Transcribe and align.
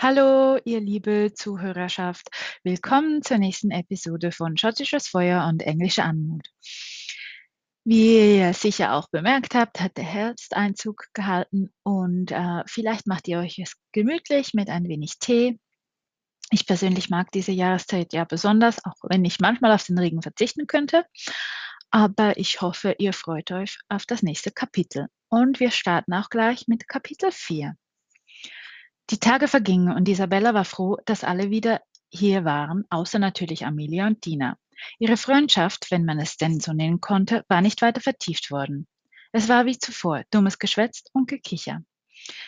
Hallo, 0.00 0.60
ihr 0.64 0.80
liebe 0.80 1.32
Zuhörerschaft. 1.34 2.28
Willkommen 2.62 3.20
zur 3.22 3.38
nächsten 3.38 3.72
Episode 3.72 4.30
von 4.30 4.56
Schottisches 4.56 5.08
Feuer 5.08 5.44
und 5.48 5.64
englische 5.64 6.04
Anmut. 6.04 6.46
Wie 7.82 8.36
ihr 8.36 8.54
sicher 8.54 8.94
auch 8.94 9.08
bemerkt 9.10 9.56
habt, 9.56 9.80
hat 9.80 9.96
der 9.96 10.04
Herbst 10.04 10.54
Einzug 10.54 11.06
gehalten 11.14 11.72
und 11.82 12.30
äh, 12.30 12.62
vielleicht 12.66 13.08
macht 13.08 13.26
ihr 13.26 13.40
euch 13.40 13.58
es 13.58 13.74
gemütlich 13.90 14.54
mit 14.54 14.70
ein 14.70 14.86
wenig 14.86 15.18
Tee. 15.18 15.58
Ich 16.52 16.64
persönlich 16.64 17.10
mag 17.10 17.32
diese 17.32 17.50
Jahreszeit 17.50 18.12
ja 18.12 18.22
besonders, 18.22 18.84
auch 18.84 18.94
wenn 19.02 19.24
ich 19.24 19.40
manchmal 19.40 19.72
auf 19.72 19.82
den 19.82 19.98
Regen 19.98 20.22
verzichten 20.22 20.68
könnte. 20.68 21.06
Aber 21.90 22.38
ich 22.38 22.60
hoffe, 22.60 22.94
ihr 23.00 23.12
freut 23.12 23.50
euch 23.50 23.80
auf 23.88 24.06
das 24.06 24.22
nächste 24.22 24.52
Kapitel. 24.52 25.08
Und 25.28 25.58
wir 25.58 25.72
starten 25.72 26.14
auch 26.14 26.30
gleich 26.30 26.68
mit 26.68 26.86
Kapitel 26.86 27.32
4. 27.32 27.74
Die 29.10 29.18
Tage 29.18 29.48
vergingen 29.48 29.94
und 29.94 30.06
Isabella 30.06 30.52
war 30.52 30.66
froh, 30.66 30.98
dass 31.06 31.24
alle 31.24 31.50
wieder 31.50 31.80
hier 32.10 32.44
waren, 32.44 32.84
außer 32.90 33.18
natürlich 33.18 33.64
Amelia 33.64 34.06
und 34.06 34.24
Dina. 34.24 34.58
Ihre 34.98 35.16
Freundschaft, 35.16 35.90
wenn 35.90 36.04
man 36.04 36.18
es 36.18 36.36
denn 36.36 36.60
so 36.60 36.72
nennen 36.72 37.00
konnte, 37.00 37.44
war 37.48 37.62
nicht 37.62 37.80
weiter 37.80 38.02
vertieft 38.02 38.50
worden. 38.50 38.86
Es 39.32 39.48
war 39.48 39.64
wie 39.66 39.78
zuvor, 39.78 40.24
dummes 40.30 40.58
Geschwätz 40.58 41.04
und 41.12 41.28
Gekicher. 41.28 41.80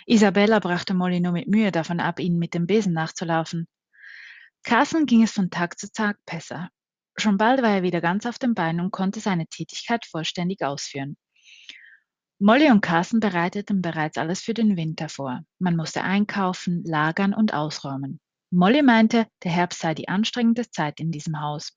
Isabella 0.06 0.59
brachte 0.59 0.95
Molly 0.95 1.20
nur 1.20 1.33
mit 1.33 1.48
Mühe 1.48 1.73
davon 1.73 1.98
ab, 1.98 2.20
ihnen 2.20 2.38
mit 2.38 2.52
dem 2.52 2.66
Besen 2.66 2.92
nachzulaufen. 2.92 3.66
Carson 4.62 5.06
ging 5.06 5.22
es 5.22 5.33
von 5.33 5.50
Tag 5.50 5.78
zu 5.78 5.91
Tag 5.91 6.19
besser. 6.27 6.69
Schon 7.16 7.38
bald 7.38 7.62
war 7.62 7.70
er 7.70 7.83
wieder 7.83 8.00
ganz 8.00 8.27
auf 8.27 8.38
den 8.38 8.55
Beinen 8.55 8.80
und 8.80 8.91
konnte 8.91 9.20
seine 9.20 9.47
Tätigkeit 9.47 10.05
vollständig 10.05 10.62
ausführen. 10.62 11.16
Molly 12.42 12.70
und 12.70 12.80
Carson 12.80 13.20
bereiteten 13.20 13.82
bereits 13.82 14.16
alles 14.16 14.40
für 14.40 14.54
den 14.54 14.78
Winter 14.78 15.10
vor. 15.10 15.44
Man 15.58 15.76
musste 15.76 16.02
einkaufen, 16.02 16.82
lagern 16.84 17.34
und 17.34 17.52
ausräumen. 17.52 18.18
Molly 18.50 18.80
meinte, 18.80 19.27
der 19.44 19.52
Herbst 19.52 19.80
sei 19.80 19.92
die 19.92 20.08
anstrengende 20.08 20.70
Zeit 20.70 21.00
in 21.00 21.12
diesem 21.12 21.42
Haus. 21.42 21.77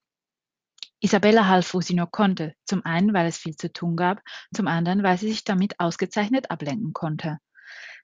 Isabella 1.01 1.49
half, 1.49 1.73
wo 1.73 1.81
sie 1.81 1.95
nur 1.95 2.09
konnte, 2.09 2.53
zum 2.63 2.85
einen, 2.85 3.13
weil 3.13 3.27
es 3.27 3.35
viel 3.35 3.57
zu 3.57 3.73
tun 3.73 3.97
gab, 3.97 4.21
zum 4.55 4.67
anderen, 4.67 5.03
weil 5.03 5.17
sie 5.17 5.27
sich 5.27 5.43
damit 5.43 5.81
ausgezeichnet 5.81 6.49
ablenken 6.49 6.93
konnte. 6.93 7.39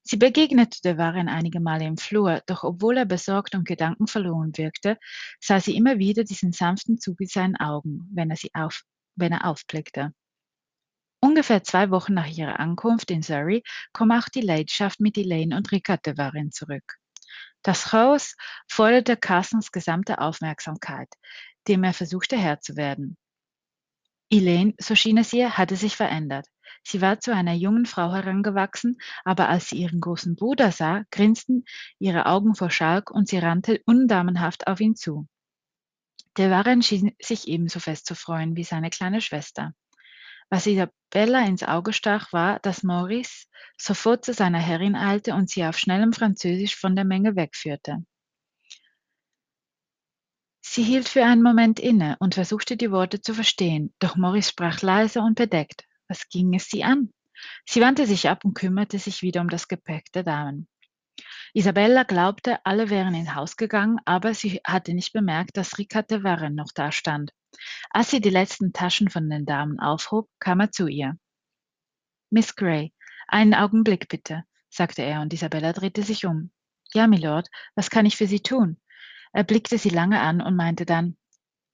Sie 0.03 0.17
begegnete 0.17 0.81
der 0.83 0.97
Warren 0.97 1.29
einige 1.29 1.61
Male 1.61 1.85
im 1.85 1.95
Flur, 1.95 2.41
doch 2.45 2.65
obwohl 2.65 2.97
er 2.97 3.05
besorgt 3.05 3.55
und 3.55 3.65
gedankenverloren 3.65 4.57
wirkte, 4.57 4.97
sah 5.39 5.61
sie 5.61 5.77
immer 5.77 5.97
wieder 5.97 6.25
diesen 6.25 6.51
sanften 6.51 6.99
Zug 6.99 7.21
in 7.21 7.27
seinen 7.27 7.55
Augen, 7.55 8.09
wenn 8.13 8.29
er 8.29 8.35
sie 8.35 8.49
auf, 8.53 8.83
wenn 9.15 9.31
er 9.31 9.45
aufblickte. 9.45 10.11
Ungefähr 11.21 11.63
zwei 11.63 11.89
Wochen 11.91 12.13
nach 12.13 12.27
ihrer 12.27 12.59
Ankunft 12.59 13.11
in 13.11 13.21
Surrey 13.21 13.63
kam 13.93 14.11
auch 14.11 14.29
die 14.29 14.41
Leidenschaft 14.41 14.99
mit 14.99 15.17
Elaine 15.17 15.55
und 15.55 15.71
Rickard 15.71 16.05
de 16.05 16.17
Varenne 16.17 16.51
zurück. 16.51 16.97
Das 17.61 17.91
Haus 17.91 18.35
forderte 18.67 19.17
Carsons 19.17 19.71
gesamte 19.71 20.19
Aufmerksamkeit, 20.19 21.09
dem 21.67 21.83
er 21.83 21.93
versuchte 21.93 22.37
Herr 22.37 22.61
zu 22.61 22.77
werden. 22.77 23.17
Elaine, 24.31 24.75
so 24.79 24.95
schien 24.95 25.17
es 25.17 25.33
ihr, 25.33 25.57
hatte 25.57 25.75
sich 25.75 25.97
verändert. 25.97 26.47
Sie 26.83 27.01
war 27.01 27.19
zu 27.19 27.33
einer 27.33 27.53
jungen 27.53 27.85
Frau 27.85 28.13
herangewachsen, 28.13 28.97
aber 29.25 29.49
als 29.49 29.69
sie 29.69 29.77
ihren 29.77 29.99
großen 29.99 30.35
Bruder 30.35 30.71
sah, 30.71 31.03
grinsten 31.11 31.65
ihre 31.97 32.27
Augen 32.27 32.55
vor 32.55 32.69
Schalk 32.69 33.11
und 33.11 33.27
sie 33.27 33.39
rannte 33.39 33.81
undamenhaft 33.85 34.67
auf 34.67 34.79
ihn 34.79 34.95
zu. 34.95 35.27
Der 36.37 36.51
Warren 36.51 36.81
schien 36.81 37.13
sich 37.19 37.47
ebenso 37.47 37.79
fest 37.79 38.05
zu 38.05 38.15
freuen 38.15 38.55
wie 38.55 38.63
seine 38.63 38.89
kleine 38.89 39.19
Schwester. 39.19 39.73
Was 40.49 40.65
Isabella 40.65 41.45
ins 41.45 41.63
Auge 41.63 41.93
stach, 41.93 42.33
war, 42.33 42.59
dass 42.59 42.83
Maurice 42.83 43.45
sofort 43.77 44.25
zu 44.25 44.33
seiner 44.33 44.59
Herrin 44.59 44.95
eilte 44.95 45.33
und 45.33 45.49
sie 45.49 45.63
auf 45.65 45.77
schnellem 45.77 46.11
Französisch 46.13 46.75
von 46.75 46.95
der 46.95 47.05
Menge 47.05 47.35
wegführte. 47.35 48.03
Sie 50.61 50.83
hielt 50.83 51.07
für 51.07 51.25
einen 51.25 51.41
Moment 51.41 51.79
inne 51.79 52.15
und 52.19 52.35
versuchte 52.35 52.77
die 52.77 52.91
Worte 52.91 53.21
zu 53.21 53.33
verstehen, 53.33 53.93
doch 53.99 54.15
Maurice 54.15 54.49
sprach 54.49 54.81
leise 54.81 55.21
und 55.21 55.35
bedeckt. 55.35 55.85
Was 56.07 56.27
ging 56.29 56.53
es 56.53 56.67
sie 56.67 56.83
an? 56.83 57.13
Sie 57.65 57.81
wandte 57.81 58.05
sich 58.05 58.27
ab 58.29 58.43
und 58.43 58.53
kümmerte 58.53 58.99
sich 58.99 59.21
wieder 59.21 59.41
um 59.41 59.49
das 59.49 59.67
Gepäck 59.67 60.11
der 60.13 60.23
Damen. 60.23 60.67
Isabella 61.53 62.03
glaubte, 62.03 62.63
alle 62.65 62.89
wären 62.89 63.15
ins 63.15 63.35
Haus 63.35 63.57
gegangen, 63.57 63.99
aber 64.05 64.33
sie 64.33 64.61
hatte 64.65 64.93
nicht 64.93 65.13
bemerkt, 65.13 65.57
dass 65.57 65.77
Ricard 65.77 66.09
de 66.11 66.23
Varenne 66.23 66.55
noch 66.55 66.71
da 66.73 66.91
stand. 66.91 67.31
Als 67.89 68.11
sie 68.11 68.21
die 68.21 68.29
letzten 68.29 68.73
Taschen 68.73 69.09
von 69.09 69.29
den 69.29 69.45
Damen 69.45 69.79
aufhob, 69.79 70.29
kam 70.39 70.59
er 70.59 70.71
zu 70.71 70.87
ihr. 70.87 71.17
Miss 72.29 72.55
Gray, 72.55 72.93
einen 73.27 73.53
Augenblick 73.53 74.07
bitte, 74.07 74.43
sagte 74.69 75.01
er, 75.01 75.21
und 75.21 75.33
Isabella 75.33 75.73
drehte 75.73 76.03
sich 76.03 76.25
um. 76.25 76.51
Ja, 76.93 77.07
Mylord, 77.07 77.47
was 77.75 77.89
kann 77.89 78.05
ich 78.05 78.17
für 78.17 78.27
Sie 78.27 78.41
tun? 78.41 78.79
Er 79.31 79.43
blickte 79.43 79.77
sie 79.77 79.89
lange 79.89 80.21
an 80.21 80.41
und 80.41 80.55
meinte 80.55 80.85
dann, 80.85 81.17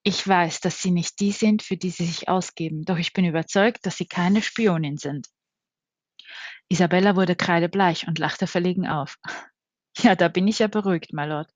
ich 0.04 0.28
weiß, 0.28 0.60
dass 0.60 0.82
Sie 0.82 0.92
nicht 0.92 1.20
die 1.20 1.32
sind, 1.32 1.64
für 1.64 1.78
die 1.78 1.90
Sie 1.90 2.06
sich 2.06 2.30
ausgeben, 2.30 2.84
doch 2.84 2.98
ich 2.98 3.14
bin 3.14 3.26
überzeugt, 3.26 3.86
dass 3.86 3.98
Sie 3.98 4.06
keine 4.06 4.42
Spionin 4.42 4.98
sind. 4.98 5.28
Isabella 6.70 7.16
wurde 7.16 7.36
kreidebleich 7.36 8.08
und 8.08 8.20
lachte 8.20 8.48
verlegen 8.48 8.88
auf. 8.88 9.18
Ja, 10.00 10.14
da 10.14 10.28
bin 10.28 10.46
ich 10.50 10.60
ja 10.60 10.68
beruhigt, 10.68 11.14
Mylord. 11.14 11.50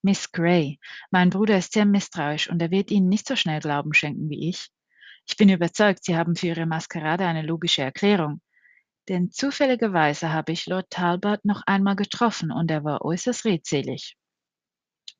Miss 0.00 0.32
Gray, 0.32 0.80
mein 1.10 1.28
Bruder 1.28 1.58
ist 1.58 1.74
sehr 1.74 1.84
misstrauisch 1.84 2.48
und 2.48 2.62
er 2.62 2.70
wird 2.70 2.90
Ihnen 2.90 3.10
nicht 3.10 3.28
so 3.28 3.36
schnell 3.36 3.60
Glauben 3.60 3.92
schenken 3.92 4.30
wie 4.30 4.48
ich. 4.48 4.70
Ich 5.28 5.36
bin 5.36 5.50
überzeugt, 5.50 6.02
Sie 6.02 6.16
haben 6.16 6.34
für 6.34 6.46
Ihre 6.46 6.64
Maskerade 6.64 7.26
eine 7.26 7.42
logische 7.42 7.82
Erklärung. 7.82 8.40
Denn 9.08 9.30
zufälligerweise 9.30 10.32
habe 10.32 10.52
ich 10.52 10.66
Lord 10.66 10.88
Talbot 10.88 11.44
noch 11.44 11.62
einmal 11.66 11.94
getroffen 11.96 12.50
und 12.50 12.70
er 12.70 12.84
war 12.84 13.04
äußerst 13.04 13.44
redselig. 13.44 14.16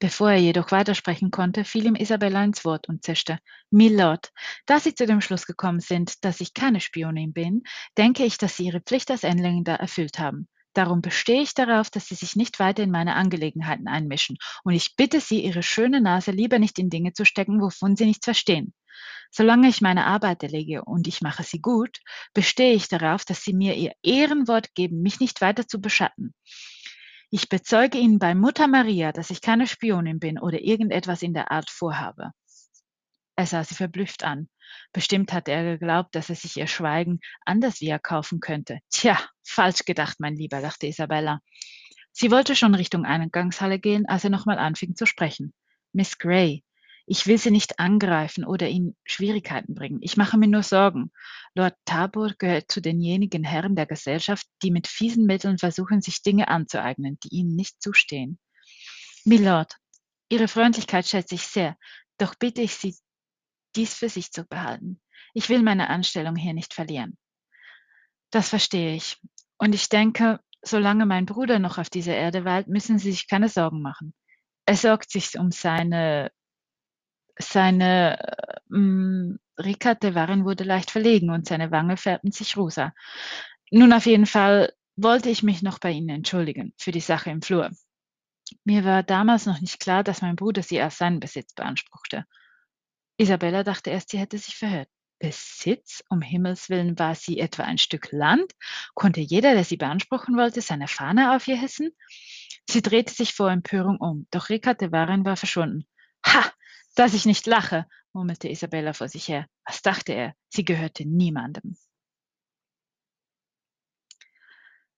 Bevor 0.02 0.32
er 0.32 0.38
jedoch 0.38 0.72
weitersprechen 0.72 1.30
konnte, 1.30 1.64
fiel 1.64 1.86
ihm 1.86 1.94
Isabella 1.94 2.42
ins 2.42 2.64
Wort 2.64 2.88
und 2.88 3.04
zischte. 3.04 3.38
Milord, 3.70 4.32
da 4.66 4.80
Sie 4.80 4.96
zu 4.96 5.06
dem 5.06 5.20
Schluss 5.20 5.46
gekommen 5.46 5.78
sind, 5.78 6.24
dass 6.24 6.40
ich 6.40 6.54
keine 6.54 6.80
Spionin 6.80 7.32
bin, 7.32 7.62
denke 7.96 8.24
ich, 8.24 8.36
dass 8.36 8.56
Sie 8.56 8.66
Ihre 8.66 8.80
Pflicht 8.80 9.12
als 9.12 9.22
Engländer 9.22 9.74
erfüllt 9.74 10.18
haben. 10.18 10.48
Darum 10.72 11.02
bestehe 11.02 11.40
ich 11.40 11.54
darauf, 11.54 11.88
dass 11.88 12.08
Sie 12.08 12.16
sich 12.16 12.34
nicht 12.34 12.58
weiter 12.58 12.82
in 12.82 12.90
meine 12.90 13.14
Angelegenheiten 13.14 13.86
einmischen, 13.86 14.38
und 14.64 14.74
ich 14.74 14.96
bitte 14.96 15.20
Sie, 15.20 15.44
Ihre 15.44 15.62
schöne 15.62 16.00
Nase 16.00 16.32
lieber 16.32 16.58
nicht 16.58 16.80
in 16.80 16.90
Dinge 16.90 17.12
zu 17.12 17.24
stecken, 17.24 17.60
wovon 17.60 17.94
Sie 17.94 18.06
nichts 18.06 18.24
verstehen. 18.24 18.74
Solange 19.30 19.68
ich 19.68 19.82
meine 19.82 20.06
Arbeit 20.06 20.42
erlege 20.42 20.84
und 20.84 21.06
ich 21.06 21.22
mache 21.22 21.44
sie 21.44 21.60
gut, 21.60 22.00
bestehe 22.34 22.74
ich 22.74 22.88
darauf, 22.88 23.24
dass 23.24 23.44
Sie 23.44 23.54
mir 23.54 23.76
Ihr 23.76 23.92
Ehrenwort 24.02 24.74
geben, 24.74 25.00
mich 25.00 25.20
nicht 25.20 25.40
weiter 25.40 25.68
zu 25.68 25.80
beschatten. 25.80 26.34
Ich 27.34 27.48
bezeuge 27.48 27.96
Ihnen 27.96 28.18
bei 28.18 28.34
Mutter 28.34 28.68
Maria, 28.68 29.10
dass 29.10 29.30
ich 29.30 29.40
keine 29.40 29.66
Spionin 29.66 30.18
bin 30.18 30.38
oder 30.38 30.60
irgendetwas 30.60 31.22
in 31.22 31.32
der 31.32 31.50
Art 31.50 31.70
vorhabe. 31.70 32.32
Er 33.36 33.46
sah 33.46 33.64
sie 33.64 33.74
verblüfft 33.74 34.22
an. 34.22 34.50
Bestimmt 34.92 35.32
hatte 35.32 35.50
er 35.50 35.64
geglaubt, 35.64 36.14
dass 36.14 36.28
er 36.28 36.34
sich 36.34 36.58
ihr 36.58 36.66
Schweigen 36.66 37.20
anders 37.46 37.80
wie 37.80 37.88
erkaufen 37.88 38.40
könnte. 38.40 38.80
Tja, 38.90 39.18
falsch 39.42 39.86
gedacht, 39.86 40.20
mein 40.20 40.36
Lieber, 40.36 40.60
dachte 40.60 40.86
Isabella. 40.88 41.40
Sie 42.10 42.30
wollte 42.30 42.54
schon 42.54 42.74
Richtung 42.74 43.06
Eingangshalle 43.06 43.78
gehen, 43.78 44.04
als 44.06 44.24
er 44.24 44.30
nochmal 44.30 44.58
anfing 44.58 44.94
zu 44.94 45.06
sprechen. 45.06 45.54
Miss 45.94 46.18
Gray, 46.18 46.62
ich 47.06 47.26
will 47.26 47.38
Sie 47.38 47.50
nicht 47.50 47.78
angreifen 47.78 48.44
oder 48.44 48.68
in 48.68 48.96
Schwierigkeiten 49.04 49.74
bringen. 49.74 49.98
Ich 50.02 50.16
mache 50.16 50.38
mir 50.38 50.48
nur 50.48 50.62
Sorgen. 50.62 51.10
Lord 51.54 51.74
Tabor 51.84 52.32
gehört 52.38 52.70
zu 52.70 52.80
denjenigen 52.80 53.44
Herren 53.44 53.76
der 53.76 53.86
Gesellschaft, 53.86 54.46
die 54.62 54.70
mit 54.70 54.86
fiesen 54.86 55.26
Mitteln 55.26 55.58
versuchen, 55.58 56.00
sich 56.00 56.22
Dinge 56.22 56.48
anzueignen, 56.48 57.18
die 57.24 57.34
ihnen 57.34 57.56
nicht 57.56 57.82
zustehen. 57.82 58.38
Milord, 59.24 59.76
Ihre 60.28 60.48
Freundlichkeit 60.48 61.06
schätze 61.06 61.34
ich 61.34 61.46
sehr, 61.46 61.76
doch 62.18 62.34
bitte 62.34 62.62
ich 62.62 62.74
Sie, 62.74 62.96
dies 63.76 63.94
für 63.94 64.08
sich 64.08 64.32
zu 64.32 64.44
behalten. 64.44 65.00
Ich 65.34 65.48
will 65.48 65.62
meine 65.62 65.90
Anstellung 65.90 66.36
hier 66.36 66.54
nicht 66.54 66.74
verlieren. 66.74 67.16
Das 68.30 68.48
verstehe 68.48 68.94
ich. 68.94 69.18
Und 69.58 69.74
ich 69.74 69.88
denke, 69.88 70.40
solange 70.62 71.06
mein 71.06 71.26
Bruder 71.26 71.58
noch 71.58 71.78
auf 71.78 71.90
dieser 71.90 72.14
Erde 72.14 72.44
weilt, 72.44 72.68
müssen 72.68 72.98
Sie 72.98 73.10
sich 73.12 73.28
keine 73.28 73.48
Sorgen 73.48 73.82
machen. 73.82 74.14
Er 74.64 74.76
sorgt 74.76 75.10
sich 75.10 75.38
um 75.38 75.50
seine, 75.50 76.30
seine, 77.38 78.18
ähm, 78.72 79.38
Ricard 79.58 80.02
de 80.02 80.14
Warren 80.14 80.44
wurde 80.44 80.64
leicht 80.64 80.90
verlegen 80.90 81.30
und 81.30 81.46
seine 81.46 81.70
Wange 81.70 81.96
färbten 81.96 82.32
sich 82.32 82.56
rosa. 82.56 82.92
Nun 83.70 83.92
auf 83.92 84.06
jeden 84.06 84.26
Fall 84.26 84.72
wollte 84.96 85.30
ich 85.30 85.42
mich 85.42 85.62
noch 85.62 85.78
bei 85.78 85.90
Ihnen 85.90 86.10
entschuldigen 86.10 86.74
für 86.78 86.92
die 86.92 87.00
Sache 87.00 87.30
im 87.30 87.42
Flur. 87.42 87.70
Mir 88.64 88.84
war 88.84 89.02
damals 89.02 89.46
noch 89.46 89.60
nicht 89.60 89.80
klar, 89.80 90.04
dass 90.04 90.22
mein 90.22 90.36
Bruder 90.36 90.62
sie 90.62 90.80
als 90.80 90.98
seinen 90.98 91.20
Besitz 91.20 91.54
beanspruchte. 91.54 92.26
Isabella 93.16 93.62
dachte 93.62 93.90
erst, 93.90 94.10
sie 94.10 94.18
hätte 94.18 94.38
sich 94.38 94.56
verhört. 94.56 94.88
Besitz? 95.18 96.02
Um 96.08 96.20
Himmels 96.20 96.68
willen 96.68 96.98
war 96.98 97.14
sie 97.14 97.38
etwa 97.38 97.62
ein 97.62 97.78
Stück 97.78 98.10
Land? 98.10 98.52
Konnte 98.94 99.20
jeder, 99.20 99.54
der 99.54 99.64
sie 99.64 99.76
beanspruchen 99.76 100.36
wollte, 100.36 100.60
seine 100.60 100.88
Fahne 100.88 101.36
auf 101.36 101.46
ihr 101.46 101.56
hissen? 101.56 101.92
Sie 102.68 102.82
drehte 102.82 103.14
sich 103.14 103.32
vor 103.32 103.50
Empörung 103.50 103.98
um, 103.98 104.26
doch 104.30 104.48
Rickard 104.48 104.80
de 104.80 104.90
Warren 104.90 105.24
war 105.24 105.36
verschwunden. 105.36 105.86
Ha! 106.26 106.52
Dass 106.94 107.14
ich 107.14 107.24
nicht 107.24 107.46
lache, 107.46 107.86
murmelte 108.12 108.48
Isabella 108.48 108.92
vor 108.92 109.08
sich 109.08 109.28
her. 109.28 109.46
Was 109.64 109.82
dachte 109.82 110.12
er? 110.12 110.34
Sie 110.48 110.64
gehörte 110.64 111.06
niemandem. 111.06 111.76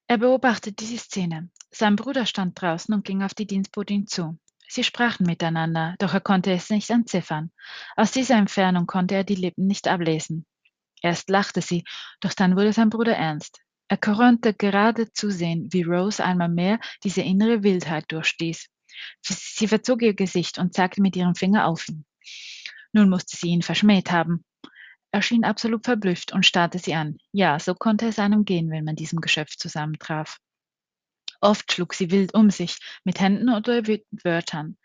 Er 0.07 0.19
beobachtete 0.19 0.85
die 0.85 0.99
Szene. 0.99 1.51
Sein 1.71 1.97
Bruder 1.97 2.27
stand 2.27 2.61
draußen 2.61 2.95
und 2.95 3.05
ging 3.05 3.23
auf 3.23 3.35
die 3.35 3.47
Dienstbotin 3.47 4.07
zu. 4.07 4.39
Sie 4.69 4.85
sprachen 4.85 5.25
miteinander, 5.27 5.95
doch 5.99 6.15
er 6.15 6.21
konnte 6.21 6.53
es 6.53 6.71
nicht 6.71 6.91
entziffern. 6.91 7.53
Aus 7.97 8.13
dieser 8.13 8.37
Entfernung 8.37 8.87
konnte 8.87 9.15
er 9.15 9.25
die 9.25 9.35
Lippen 9.35 9.67
nicht 9.67 9.89
ablesen. 9.89 10.47
Erst 11.01 11.31
lachte 11.31 11.63
sie, 11.63 11.85
doch 12.21 12.33
dann 12.33 12.57
wurde 12.57 12.73
sein 12.73 12.91
Bruder 12.91 13.17
ernst. 13.17 13.61
Er 13.89 13.99
konnte 13.99 14.55
gerade 14.55 15.13
zusehen, 15.13 15.69
wie 15.73 15.83
Rose 15.83 16.25
einmal 16.25 16.49
mehr 16.49 16.81
diese 17.03 17.21
innere 17.21 17.63
Wildheit 17.63 18.11
durchstieß. 18.11 18.69
Sie 19.23 19.69
verzog 19.69 20.03
ihr 20.03 20.15
Gesicht 20.15 20.59
und 20.59 20.75
zeigte 20.75 21.03
mit 21.03 21.17
ihrem 21.17 21.35
Finger 21.35 21.67
auf 21.67 21.89
ihn. 21.89 22.05
Nun 22.93 23.11
musste 23.11 23.37
sie 23.37 23.49
ihn 23.49 23.63
verschmäht 23.63 24.11
haben. 24.11 24.45
Er 25.11 25.23
schien 25.23 25.45
absolut 25.45 25.85
verblüfft 25.85 26.33
und 26.33 26.45
starrte 26.45 26.79
sie 26.79 26.95
an. 26.95 27.19
Ja, 27.33 27.59
so 27.59 27.75
konnte 27.75 28.07
es 28.07 28.19
einem 28.19 28.45
gehen, 28.45 28.71
wenn 28.71 28.85
man 28.85 28.97
diesem 28.97 29.21
Geschöpf 29.21 29.57
zusammentraf. 29.57 30.39
Oft 31.41 31.73
schlug 31.73 31.95
sie 31.95 32.11
wild 32.11 32.35
um 32.35 32.51
sich, 32.51 32.79
mit 33.05 33.21
Händen 33.21 33.49
oder 33.49 33.83
Wörtern. 34.23 34.77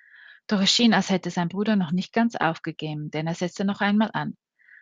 Doch 0.47 0.61
es 0.61 0.71
schien, 0.73 0.93
als 0.93 1.09
hätte 1.09 1.31
sein 1.31 1.47
Bruder 1.47 1.75
noch 1.75 1.91
nicht 1.91 2.11
ganz 2.11 2.35
aufgegeben, 2.35 3.11
denn 3.11 3.27
er 3.27 3.35
setzte 3.35 3.65
noch 3.65 3.81
einmal 3.81 4.09
an. 4.13 4.35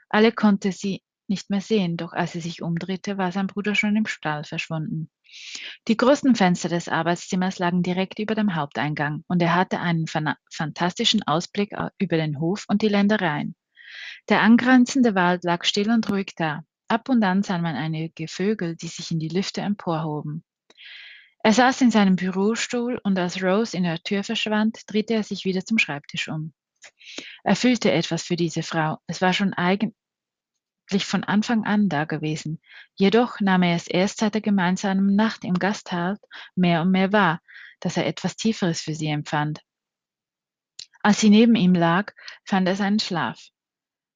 Alle 0.09 0.31
konnte 0.31 0.71
sie 0.71 1.01
nicht 1.29 1.49
mehr 1.49 1.61
sehen, 1.61 1.97
doch 1.97 2.13
als 2.13 2.33
sie 2.33 2.39
sich 2.39 2.61
umdrehte, 2.61 3.17
war 3.17 3.31
sein 3.31 3.47
Bruder 3.47 3.75
schon 3.75 3.95
im 3.95 4.05
Stall 4.05 4.43
verschwunden. 4.43 5.09
Die 5.87 5.97
größten 5.97 6.35
Fenster 6.35 6.69
des 6.69 6.87
Arbeitszimmers 6.87 7.59
lagen 7.59 7.83
direkt 7.83 8.19
über 8.19 8.35
dem 8.35 8.55
Haupteingang 8.55 9.23
und 9.27 9.41
er 9.41 9.55
hatte 9.55 9.79
einen 9.79 10.05
fantastischen 10.07 11.23
Ausblick 11.23 11.73
über 11.97 12.17
den 12.17 12.39
Hof 12.39 12.65
und 12.67 12.81
die 12.81 12.89
Ländereien. 12.89 13.55
Der 14.29 14.41
angrenzende 14.41 15.15
Wald 15.15 15.43
lag 15.43 15.63
still 15.63 15.89
und 15.89 16.09
ruhig 16.09 16.33
da. 16.35 16.63
Ab 16.89 17.09
und 17.09 17.23
an 17.23 17.43
sah 17.43 17.57
man 17.57 17.75
einige 17.75 18.27
Vögel, 18.27 18.75
die 18.75 18.87
sich 18.87 19.11
in 19.11 19.19
die 19.19 19.27
Lüfte 19.27 19.61
emporhoben. 19.61 20.43
Er 21.43 21.53
saß 21.53 21.81
in 21.81 21.91
seinem 21.91 22.15
Bürostuhl 22.15 22.99
und 23.03 23.17
als 23.17 23.41
Rose 23.41 23.75
in 23.75 23.83
der 23.83 24.01
Tür 24.01 24.23
verschwand, 24.23 24.81
drehte 24.87 25.13
er 25.13 25.23
sich 25.23 25.45
wieder 25.45 25.63
zum 25.65 25.77
Schreibtisch 25.77 26.27
um. 26.27 26.53
Er 27.43 27.55
fühlte 27.55 27.91
etwas 27.91 28.23
für 28.23 28.35
diese 28.35 28.63
Frau. 28.63 28.97
Es 29.07 29.21
war 29.21 29.33
schon 29.33 29.53
eigen 29.53 29.93
von 31.05 31.23
Anfang 31.23 31.65
an 31.65 31.89
da 31.89 32.05
gewesen. 32.05 32.61
Jedoch 32.95 33.39
nahm 33.39 33.63
er 33.63 33.75
es 33.75 33.87
erst 33.87 34.19
seit 34.19 34.33
der 34.33 34.41
gemeinsamen 34.41 35.15
Nacht 35.15 35.43
im 35.43 35.55
Gasthaus 35.55 36.17
mehr 36.55 36.81
und 36.81 36.91
mehr 36.91 37.11
wahr, 37.11 37.41
dass 37.79 37.97
er 37.97 38.07
etwas 38.07 38.35
Tieferes 38.35 38.81
für 38.81 38.95
sie 38.95 39.07
empfand. 39.07 39.61
Als 41.01 41.19
sie 41.19 41.29
neben 41.29 41.55
ihm 41.55 41.73
lag, 41.73 42.13
fand 42.43 42.67
er 42.67 42.75
seinen 42.75 42.99
Schlaf. 42.99 43.39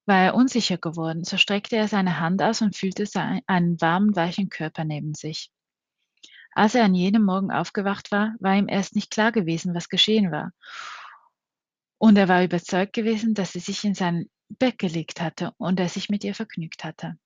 War 0.04 0.24
er 0.24 0.34
unsicher 0.34 0.78
geworden, 0.78 1.24
so 1.24 1.36
streckte 1.36 1.76
er 1.76 1.88
seine 1.88 2.18
Hand 2.18 2.42
aus 2.42 2.60
und 2.60 2.76
fühlte 2.76 3.06
einen 3.46 3.80
warmen, 3.80 4.16
weichen 4.16 4.48
Körper 4.48 4.84
neben 4.84 5.14
sich. 5.14 5.50
Als 6.54 6.74
er 6.74 6.84
an 6.84 6.94
jenem 6.94 7.22
Morgen 7.22 7.50
aufgewacht 7.50 8.10
war, 8.10 8.34
war 8.40 8.56
ihm 8.56 8.68
erst 8.68 8.94
nicht 8.94 9.10
klar 9.10 9.32
gewesen, 9.32 9.74
was 9.74 9.88
geschehen 9.88 10.32
war. 10.32 10.52
Und 11.98 12.18
er 12.18 12.28
war 12.28 12.42
überzeugt 12.42 12.92
gewesen, 12.92 13.32
dass 13.34 13.52
sie 13.52 13.60
sich 13.60 13.84
in 13.84 13.94
sein 13.94 14.28
Bett 14.58 14.78
gelegt 14.78 15.20
hatte 15.20 15.52
und 15.58 15.80
er 15.80 15.88
sich 15.88 16.08
mit 16.08 16.24
ihr 16.24 16.34
vergnügt 16.34 16.84
hatte. 16.84 17.18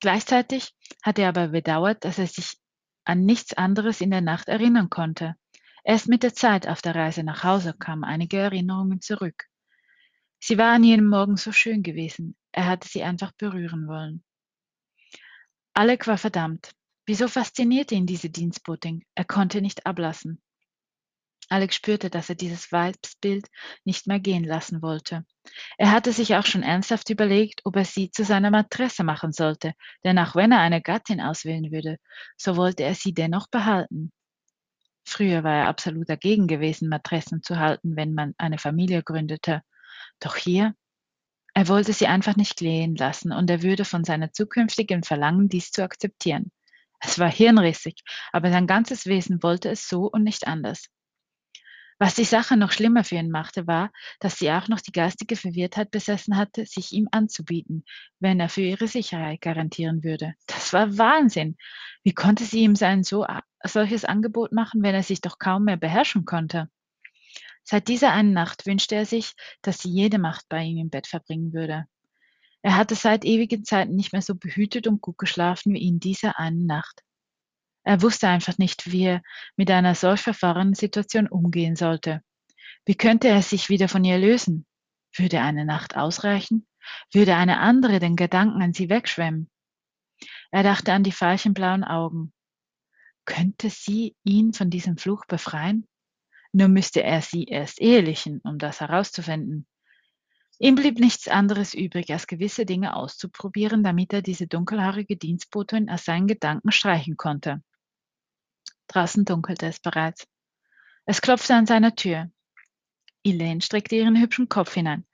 Gleichzeitig 0.00 0.74
hatte 1.02 1.22
er 1.22 1.28
aber 1.28 1.48
bedauert, 1.48 2.04
dass 2.04 2.18
er 2.18 2.26
sich 2.26 2.58
an 3.04 3.24
nichts 3.24 3.52
anderes 3.54 4.00
in 4.00 4.10
der 4.10 4.20
Nacht 4.20 4.48
erinnern 4.48 4.90
konnte. 4.90 5.36
Erst 5.84 6.08
mit 6.08 6.22
der 6.22 6.34
Zeit 6.34 6.68
auf 6.68 6.82
der 6.82 6.94
Reise 6.94 7.22
nach 7.22 7.44
Hause 7.44 7.74
kamen 7.74 8.04
einige 8.04 8.38
Erinnerungen 8.38 9.00
zurück. 9.00 9.46
Sie 10.38 10.56
war 10.58 10.72
an 10.74 10.84
jenem 10.84 11.06
Morgen 11.06 11.36
so 11.36 11.52
schön 11.52 11.82
gewesen, 11.82 12.36
er 12.52 12.66
hatte 12.66 12.88
sie 12.88 13.02
einfach 13.02 13.32
berühren 13.32 13.86
wollen. 13.86 14.24
Alec 15.74 16.06
war 16.06 16.18
verdammt. 16.18 16.72
Wieso 17.06 17.28
faszinierte 17.28 17.94
ihn 17.94 18.06
diese 18.06 18.30
Dienstbotin? 18.30 19.04
Er 19.14 19.24
konnte 19.24 19.60
nicht 19.60 19.86
ablassen. 19.86 20.42
Alex 21.50 21.74
spürte, 21.74 22.10
dass 22.10 22.28
er 22.28 22.36
dieses 22.36 22.70
Weibsbild 22.70 23.46
nicht 23.84 24.06
mehr 24.06 24.20
gehen 24.20 24.44
lassen 24.44 24.82
wollte. 24.82 25.24
Er 25.78 25.90
hatte 25.90 26.12
sich 26.12 26.36
auch 26.36 26.46
schon 26.46 26.62
ernsthaft 26.62 27.10
überlegt, 27.10 27.62
ob 27.64 27.74
er 27.74 27.84
sie 27.84 28.10
zu 28.10 28.24
seiner 28.24 28.50
Matresse 28.50 29.02
machen 29.02 29.32
sollte, 29.32 29.72
denn 30.04 30.18
auch 30.18 30.36
wenn 30.36 30.52
er 30.52 30.60
eine 30.60 30.80
Gattin 30.80 31.20
auswählen 31.20 31.72
würde, 31.72 31.98
so 32.36 32.56
wollte 32.56 32.84
er 32.84 32.94
sie 32.94 33.12
dennoch 33.12 33.48
behalten. 33.48 34.12
Früher 35.04 35.42
war 35.42 35.54
er 35.54 35.68
absolut 35.68 36.08
dagegen 36.08 36.46
gewesen, 36.46 36.88
Matressen 36.88 37.42
zu 37.42 37.58
halten, 37.58 37.96
wenn 37.96 38.14
man 38.14 38.32
eine 38.38 38.58
Familie 38.58 39.02
gründete. 39.02 39.62
Doch 40.20 40.36
hier, 40.36 40.74
er 41.52 41.66
wollte 41.66 41.92
sie 41.92 42.06
einfach 42.06 42.36
nicht 42.36 42.58
gehen 42.58 42.94
lassen 42.94 43.32
und 43.32 43.50
er 43.50 43.62
würde 43.62 43.84
von 43.84 44.04
seiner 44.04 44.32
zukünftigen 44.32 45.02
verlangen, 45.02 45.48
dies 45.48 45.72
zu 45.72 45.82
akzeptieren. 45.82 46.52
Es 47.00 47.18
war 47.18 47.30
hirnrissig, 47.30 48.02
aber 48.30 48.52
sein 48.52 48.68
ganzes 48.68 49.06
Wesen 49.06 49.42
wollte 49.42 49.68
es 49.68 49.88
so 49.88 50.04
und 50.04 50.22
nicht 50.22 50.46
anders. 50.46 50.86
Was 52.02 52.14
die 52.14 52.24
Sache 52.24 52.56
noch 52.56 52.72
schlimmer 52.72 53.04
für 53.04 53.16
ihn 53.16 53.30
machte, 53.30 53.66
war, 53.66 53.92
dass 54.20 54.38
sie 54.38 54.50
auch 54.50 54.68
noch 54.68 54.80
die 54.80 54.90
geistige 54.90 55.36
Verwirrtheit 55.36 55.90
besessen 55.90 56.38
hatte, 56.38 56.64
sich 56.64 56.92
ihm 56.92 57.08
anzubieten, 57.12 57.84
wenn 58.20 58.40
er 58.40 58.48
für 58.48 58.62
ihre 58.62 58.88
Sicherheit 58.88 59.42
garantieren 59.42 60.02
würde. 60.02 60.32
Das 60.46 60.72
war 60.72 60.96
Wahnsinn. 60.96 61.58
Wie 62.02 62.14
konnte 62.14 62.44
sie 62.44 62.60
ihm 62.60 62.74
sein 62.74 63.04
so 63.04 63.26
solches 63.64 64.06
Angebot 64.06 64.50
machen, 64.50 64.82
wenn 64.82 64.94
er 64.94 65.02
sich 65.02 65.20
doch 65.20 65.38
kaum 65.38 65.64
mehr 65.64 65.76
beherrschen 65.76 66.24
konnte? 66.24 66.70
Seit 67.64 67.86
dieser 67.88 68.12
einen 68.12 68.32
Nacht 68.32 68.64
wünschte 68.64 68.94
er 68.94 69.04
sich, 69.04 69.34
dass 69.60 69.80
sie 69.80 69.90
jede 69.90 70.18
Macht 70.18 70.48
bei 70.48 70.62
ihm 70.62 70.78
im 70.78 70.88
Bett 70.88 71.06
verbringen 71.06 71.52
würde. 71.52 71.84
Er 72.62 72.76
hatte 72.76 72.94
seit 72.94 73.26
ewigen 73.26 73.62
Zeiten 73.66 73.94
nicht 73.94 74.14
mehr 74.14 74.22
so 74.22 74.34
behütet 74.34 74.86
und 74.86 75.02
gut 75.02 75.18
geschlafen 75.18 75.74
wie 75.74 75.86
in 75.86 76.00
dieser 76.00 76.38
einen 76.38 76.64
Nacht. 76.64 77.02
Er 77.82 78.02
wusste 78.02 78.28
einfach 78.28 78.58
nicht, 78.58 78.92
wie 78.92 79.04
er 79.04 79.22
mit 79.56 79.70
einer 79.70 79.94
solch 79.94 80.20
verfahrenen 80.20 80.74
Situation 80.74 81.26
umgehen 81.28 81.76
sollte. 81.76 82.22
Wie 82.84 82.94
könnte 82.94 83.28
er 83.28 83.42
sich 83.42 83.68
wieder 83.68 83.88
von 83.88 84.04
ihr 84.04 84.18
lösen? 84.18 84.66
Würde 85.16 85.40
eine 85.40 85.64
Nacht 85.64 85.96
ausreichen? 85.96 86.66
Würde 87.12 87.36
eine 87.36 87.58
andere 87.58 87.98
den 87.98 88.16
Gedanken 88.16 88.62
an 88.62 88.72
sie 88.72 88.90
wegschwemmen? 88.90 89.50
Er 90.50 90.62
dachte 90.62 90.92
an 90.92 91.02
die 91.02 91.12
veilchenblauen 91.12 91.84
Augen. 91.84 92.32
Könnte 93.24 93.70
sie 93.70 94.16
ihn 94.24 94.52
von 94.52 94.70
diesem 94.70 94.96
Fluch 94.96 95.24
befreien? 95.26 95.86
Nur 96.52 96.68
müsste 96.68 97.02
er 97.02 97.22
sie 97.22 97.44
erst 97.44 97.80
ehelichen, 97.80 98.40
um 98.42 98.58
das 98.58 98.80
herauszufinden. 98.80 99.66
Ihm 100.58 100.74
blieb 100.74 100.98
nichts 100.98 101.28
anderes 101.28 101.72
übrig, 101.72 102.10
als 102.10 102.26
gewisse 102.26 102.66
Dinge 102.66 102.94
auszuprobieren, 102.94 103.82
damit 103.82 104.12
er 104.12 104.20
diese 104.20 104.46
dunkelhaarige 104.46 105.16
Dienstbotin 105.16 105.88
aus 105.88 106.04
seinen 106.04 106.26
Gedanken 106.26 106.72
streichen 106.72 107.16
konnte. 107.16 107.62
Draußen 108.90 109.24
dunkelte 109.24 109.66
es 109.66 109.78
bereits. 109.78 110.26
Es 111.04 111.22
klopfte 111.22 111.54
an 111.54 111.66
seiner 111.66 111.94
Tür. 111.94 112.28
Elaine 113.22 113.60
streckte 113.60 113.94
ihren 113.94 114.20
hübschen 114.20 114.48
Kopf 114.48 114.74
hinein. 114.74 115.06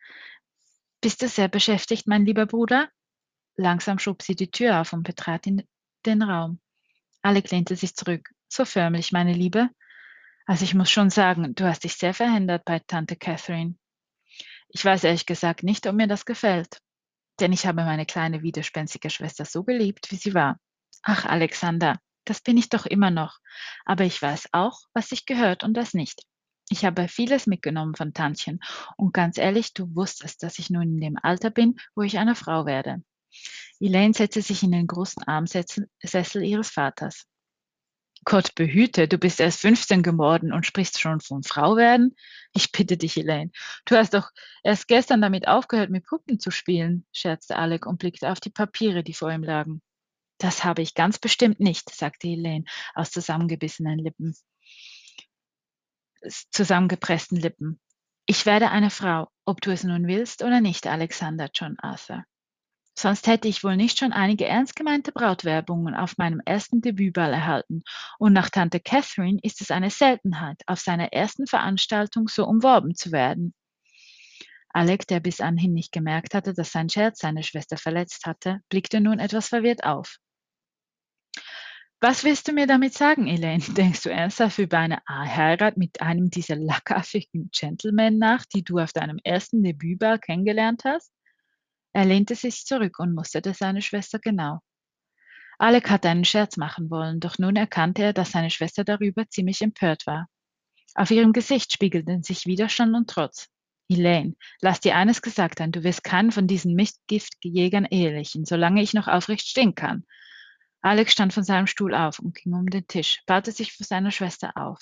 Bist 1.02 1.20
du 1.20 1.28
sehr 1.28 1.48
beschäftigt, 1.48 2.06
mein 2.06 2.24
lieber 2.24 2.46
Bruder? 2.46 2.88
Langsam 3.54 3.98
schob 3.98 4.22
sie 4.22 4.34
die 4.34 4.50
Tür 4.50 4.80
auf 4.80 4.94
und 4.94 5.02
betrat 5.02 5.46
in 5.46 5.62
den 6.06 6.22
Raum. 6.22 6.58
Alec 7.20 7.50
lehnte 7.50 7.76
sich 7.76 7.94
zurück. 7.94 8.30
So 8.48 8.64
förmlich, 8.64 9.12
meine 9.12 9.34
Liebe. 9.34 9.68
Also 10.46 10.64
ich 10.64 10.74
muss 10.74 10.90
schon 10.90 11.10
sagen, 11.10 11.54
du 11.54 11.64
hast 11.64 11.84
dich 11.84 11.96
sehr 11.96 12.14
verändert 12.14 12.64
bei 12.64 12.78
Tante 12.78 13.16
Catherine. 13.16 13.76
Ich 14.68 14.84
weiß 14.84 15.04
ehrlich 15.04 15.26
gesagt 15.26 15.62
nicht, 15.62 15.86
ob 15.86 15.94
mir 15.94 16.06
das 16.06 16.24
gefällt. 16.24 16.80
Denn 17.40 17.52
ich 17.52 17.66
habe 17.66 17.84
meine 17.84 18.06
kleine 18.06 18.42
widerspenstige 18.42 19.10
Schwester 19.10 19.44
so 19.44 19.64
geliebt, 19.64 20.10
wie 20.10 20.16
sie 20.16 20.32
war. 20.32 20.58
Ach, 21.02 21.26
Alexander, 21.26 22.00
das 22.28 22.40
bin 22.40 22.56
ich 22.56 22.68
doch 22.68 22.86
immer 22.86 23.10
noch. 23.10 23.38
Aber 23.84 24.04
ich 24.04 24.20
weiß 24.20 24.48
auch, 24.52 24.80
was 24.92 25.08
sich 25.08 25.26
gehört 25.26 25.64
und 25.64 25.76
was 25.76 25.94
nicht. 25.94 26.22
Ich 26.68 26.84
habe 26.84 27.08
vieles 27.08 27.46
mitgenommen 27.46 27.94
von 27.94 28.12
Tantchen. 28.12 28.60
Und 28.96 29.14
ganz 29.14 29.38
ehrlich, 29.38 29.72
du 29.72 29.94
wusstest, 29.94 30.42
dass 30.42 30.58
ich 30.58 30.68
nun 30.68 30.82
in 30.82 31.00
dem 31.00 31.16
Alter 31.22 31.50
bin, 31.50 31.76
wo 31.94 32.02
ich 32.02 32.18
eine 32.18 32.34
Frau 32.34 32.66
werde. 32.66 33.02
Elaine 33.78 34.14
setzte 34.14 34.42
sich 34.42 34.62
in 34.62 34.72
den 34.72 34.86
großen 34.86 35.22
Armsessel 35.22 36.42
ihres 36.42 36.70
Vaters. 36.70 37.26
Gott 38.24 38.56
behüte, 38.56 39.06
du 39.06 39.18
bist 39.18 39.38
erst 39.38 39.60
15 39.60 40.02
geworden 40.02 40.52
und 40.52 40.66
sprichst 40.66 41.00
schon 41.00 41.20
von 41.20 41.44
Frau 41.44 41.76
werden? 41.76 42.16
Ich 42.52 42.72
bitte 42.72 42.96
dich, 42.96 43.16
Elaine. 43.16 43.52
Du 43.84 43.94
hast 43.94 44.14
doch 44.14 44.30
erst 44.64 44.88
gestern 44.88 45.20
damit 45.20 45.46
aufgehört, 45.46 45.90
mit 45.90 46.04
Puppen 46.06 46.40
zu 46.40 46.50
spielen, 46.50 47.06
scherzte 47.12 47.56
Alec 47.56 47.86
und 47.86 47.98
blickte 47.98 48.32
auf 48.32 48.40
die 48.40 48.50
Papiere, 48.50 49.04
die 49.04 49.14
vor 49.14 49.30
ihm 49.30 49.44
lagen. 49.44 49.80
Das 50.38 50.64
habe 50.64 50.82
ich 50.82 50.94
ganz 50.94 51.18
bestimmt 51.18 51.60
nicht, 51.60 51.90
sagte 51.94 52.28
Elaine 52.28 52.64
aus 52.94 53.10
zusammengebissenen 53.10 53.98
Lippen, 53.98 54.36
zusammengepressten 56.50 57.38
Lippen. 57.38 57.80
Ich 58.26 58.44
werde 58.44 58.70
eine 58.70 58.90
Frau, 58.90 59.28
ob 59.44 59.60
du 59.60 59.70
es 59.70 59.84
nun 59.84 60.06
willst 60.06 60.42
oder 60.42 60.60
nicht, 60.60 60.86
Alexander 60.86 61.48
John 61.54 61.78
Arthur. 61.78 62.24
Sonst 62.98 63.26
hätte 63.26 63.46
ich 63.46 63.62
wohl 63.62 63.76
nicht 63.76 63.98
schon 63.98 64.12
einige 64.12 64.46
ernst 64.46 64.74
gemeinte 64.74 65.12
Brautwerbungen 65.12 65.94
auf 65.94 66.16
meinem 66.16 66.40
ersten 66.44 66.80
Debütball 66.80 67.32
erhalten, 67.32 67.82
und 68.18 68.32
nach 68.32 68.48
Tante 68.48 68.80
Catherine 68.80 69.38
ist 69.42 69.60
es 69.60 69.70
eine 69.70 69.90
Seltenheit, 69.90 70.62
auf 70.66 70.80
seiner 70.80 71.12
ersten 71.12 71.46
Veranstaltung 71.46 72.26
so 72.28 72.46
umworben 72.46 72.94
zu 72.94 73.12
werden. 73.12 73.54
Alec, 74.70 75.06
der 75.06 75.20
bis 75.20 75.40
anhin 75.40 75.74
nicht 75.74 75.92
gemerkt 75.92 76.34
hatte, 76.34 76.54
dass 76.54 76.72
sein 76.72 76.88
Scherz 76.88 77.20
seine 77.20 77.42
Schwester 77.42 77.76
verletzt 77.76 78.26
hatte, 78.26 78.60
blickte 78.70 79.00
nun 79.00 79.18
etwas 79.18 79.48
verwirrt 79.48 79.84
auf. 79.84 80.16
Was 82.00 82.24
willst 82.24 82.46
du 82.46 82.52
mir 82.52 82.66
damit 82.66 82.92
sagen, 82.92 83.26
Elaine? 83.26 83.62
Denkst 83.74 84.02
du 84.02 84.10
ernsthaft 84.10 84.58
über 84.58 84.78
eine 84.78 84.98
Heirat 85.08 85.78
mit 85.78 86.02
einem 86.02 86.28
dieser 86.28 86.56
lackaffigen 86.56 87.50
Gentlemen 87.52 88.18
nach, 88.18 88.44
die 88.44 88.62
du 88.62 88.78
auf 88.78 88.92
deinem 88.92 89.18
ersten 89.24 89.62
Debütball 89.62 90.18
kennengelernt 90.18 90.82
hast? 90.84 91.10
Er 91.94 92.04
lehnte 92.04 92.34
sich 92.34 92.66
zurück 92.66 92.98
und 92.98 93.14
musterte 93.14 93.54
seine 93.54 93.80
Schwester 93.80 94.18
genau. 94.18 94.60
Alec 95.58 95.88
hatte 95.88 96.10
einen 96.10 96.26
Scherz 96.26 96.58
machen 96.58 96.90
wollen, 96.90 97.18
doch 97.18 97.38
nun 97.38 97.56
erkannte 97.56 98.02
er, 98.02 98.12
dass 98.12 98.32
seine 98.32 98.50
Schwester 98.50 98.84
darüber 98.84 99.26
ziemlich 99.30 99.62
empört 99.62 100.06
war. 100.06 100.28
Auf 100.94 101.10
ihrem 101.10 101.32
Gesicht 101.32 101.72
spiegelten 101.72 102.22
sich 102.22 102.44
Widerstand 102.44 102.94
und 102.94 103.08
Trotz. 103.08 103.48
Elaine, 103.88 104.34
lass 104.60 104.80
dir 104.80 104.96
eines 104.96 105.22
gesagt 105.22 105.60
sein, 105.60 105.72
du 105.72 105.82
wirst 105.82 106.04
keinen 106.04 106.32
von 106.32 106.46
diesen 106.46 106.74
Mistgiftjägern 106.74 107.86
ehelichen, 107.86 108.44
solange 108.44 108.82
ich 108.82 108.92
noch 108.92 109.08
aufrecht 109.08 109.46
stehen 109.46 109.74
kann. 109.74 110.04
Alex 110.86 111.10
stand 111.10 111.32
von 111.32 111.42
seinem 111.42 111.66
Stuhl 111.66 111.96
auf 111.96 112.20
und 112.20 112.36
ging 112.36 112.54
um 112.54 112.70
den 112.70 112.86
Tisch, 112.86 113.20
baute 113.26 113.50
sich 113.50 113.72
vor 113.72 113.84
seiner 113.84 114.12
Schwester 114.12 114.52
auf. 114.56 114.78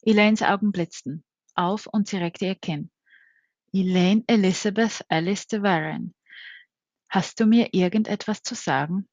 Elaines 0.00 0.40
Augen 0.40 0.72
blitzten 0.72 1.22
auf 1.54 1.86
und 1.86 2.08
sie 2.08 2.16
reckte 2.16 2.46
ihr 2.46 2.54
Kinn. 2.54 2.90
Elaine 3.70 4.24
Elizabeth 4.26 5.04
Alice 5.10 5.46
de 5.46 5.60
Warren, 5.60 6.14
hast 7.10 7.40
du 7.40 7.44
mir 7.44 7.74
irgendetwas 7.74 8.42
zu 8.42 8.54
sagen? 8.54 9.06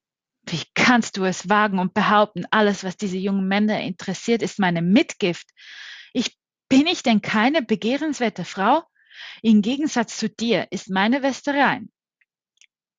Wie 0.43 0.63
kannst 0.73 1.17
du 1.17 1.25
es 1.25 1.49
wagen 1.49 1.79
und 1.79 1.93
behaupten, 1.93 2.45
alles, 2.49 2.85
was 2.85 2.95
diese 2.95 3.17
jungen 3.17 3.49
Männer 3.49 3.81
interessiert, 3.81 4.41
ist 4.41 4.57
meine 4.57 4.81
Mitgift? 4.81 5.49
Ich 6.13 6.39
bin 6.69 6.87
ich 6.87 7.03
denn 7.03 7.21
keine 7.21 7.61
begehrenswerte 7.61 8.45
Frau? 8.45 8.83
Im 9.41 9.61
Gegensatz 9.61 10.15
zu 10.15 10.29
dir 10.29 10.67
ist 10.71 10.89
meine 10.89 11.23
Weste 11.23 11.53
rein. 11.53 11.91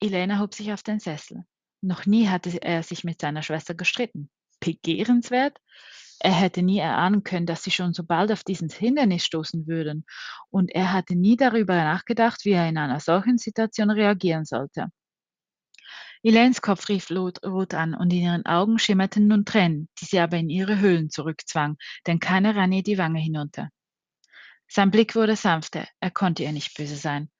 Elena 0.01 0.39
hob 0.39 0.53
sich 0.53 0.71
auf 0.71 0.83
den 0.83 1.01
Sessel. 1.01 1.47
Noch 1.87 2.05
nie 2.05 2.29
hatte 2.29 2.51
er 2.63 2.83
sich 2.83 3.05
mit 3.05 3.21
seiner 3.21 3.45
Schwester 3.45 3.73
gestritten. 3.75 4.29
Begehrenswert? 4.59 5.57
Er 6.19 6.33
hätte 6.33 6.63
nie 6.63 6.81
erahnen 6.81 7.23
können, 7.23 7.47
dass 7.47 7.63
sie 7.63 7.71
schon 7.71 7.93
so 7.93 8.03
bald 8.03 8.33
auf 8.33 8.43
dieses 8.43 8.75
Hindernis 8.75 9.25
stoßen 9.25 9.69
würden, 9.69 10.05
und 10.51 10.73
er 10.73 10.93
hatte 10.93 11.15
nie 11.15 11.37
darüber 11.37 11.77
nachgedacht, 11.77 12.45
wie 12.45 12.53
er 12.53 12.69
in 12.69 12.77
einer 12.77 12.99
solchen 12.99 13.39
Situation 13.39 13.91
reagieren 13.91 14.45
sollte. 14.45 14.89
Elaines 16.25 16.61
Kopf 16.61 16.89
rief 16.89 17.09
rot 17.09 17.75
an 17.75 17.95
und 17.95 18.13
in 18.13 18.23
ihren 18.23 18.47
Augen 18.47 18.81
schimmerten 18.81 19.29
nun 19.29 19.45
Tränen, 19.45 19.89
die 20.01 20.07
sie 20.07 20.19
aber 20.19 20.39
in 20.39 20.51
ihre 20.51 20.81
Höhlen 20.81 21.09
zurückzwang, 21.09 21.77
denn 22.09 22.19
keine 22.19 22.57
rann 22.57 22.73
ihr 22.73 22.83
die 22.83 22.99
Wange 22.99 23.21
hinunter. 23.21 23.69
Sein 24.67 24.91
Blick 24.91 25.15
wurde 25.15 25.37
sanfter, 25.37 25.87
er 26.01 26.11
konnte 26.11 26.43
ihr 26.43 26.53
nicht 26.53 26.77
böse 26.77 26.97
sein. 26.97 27.31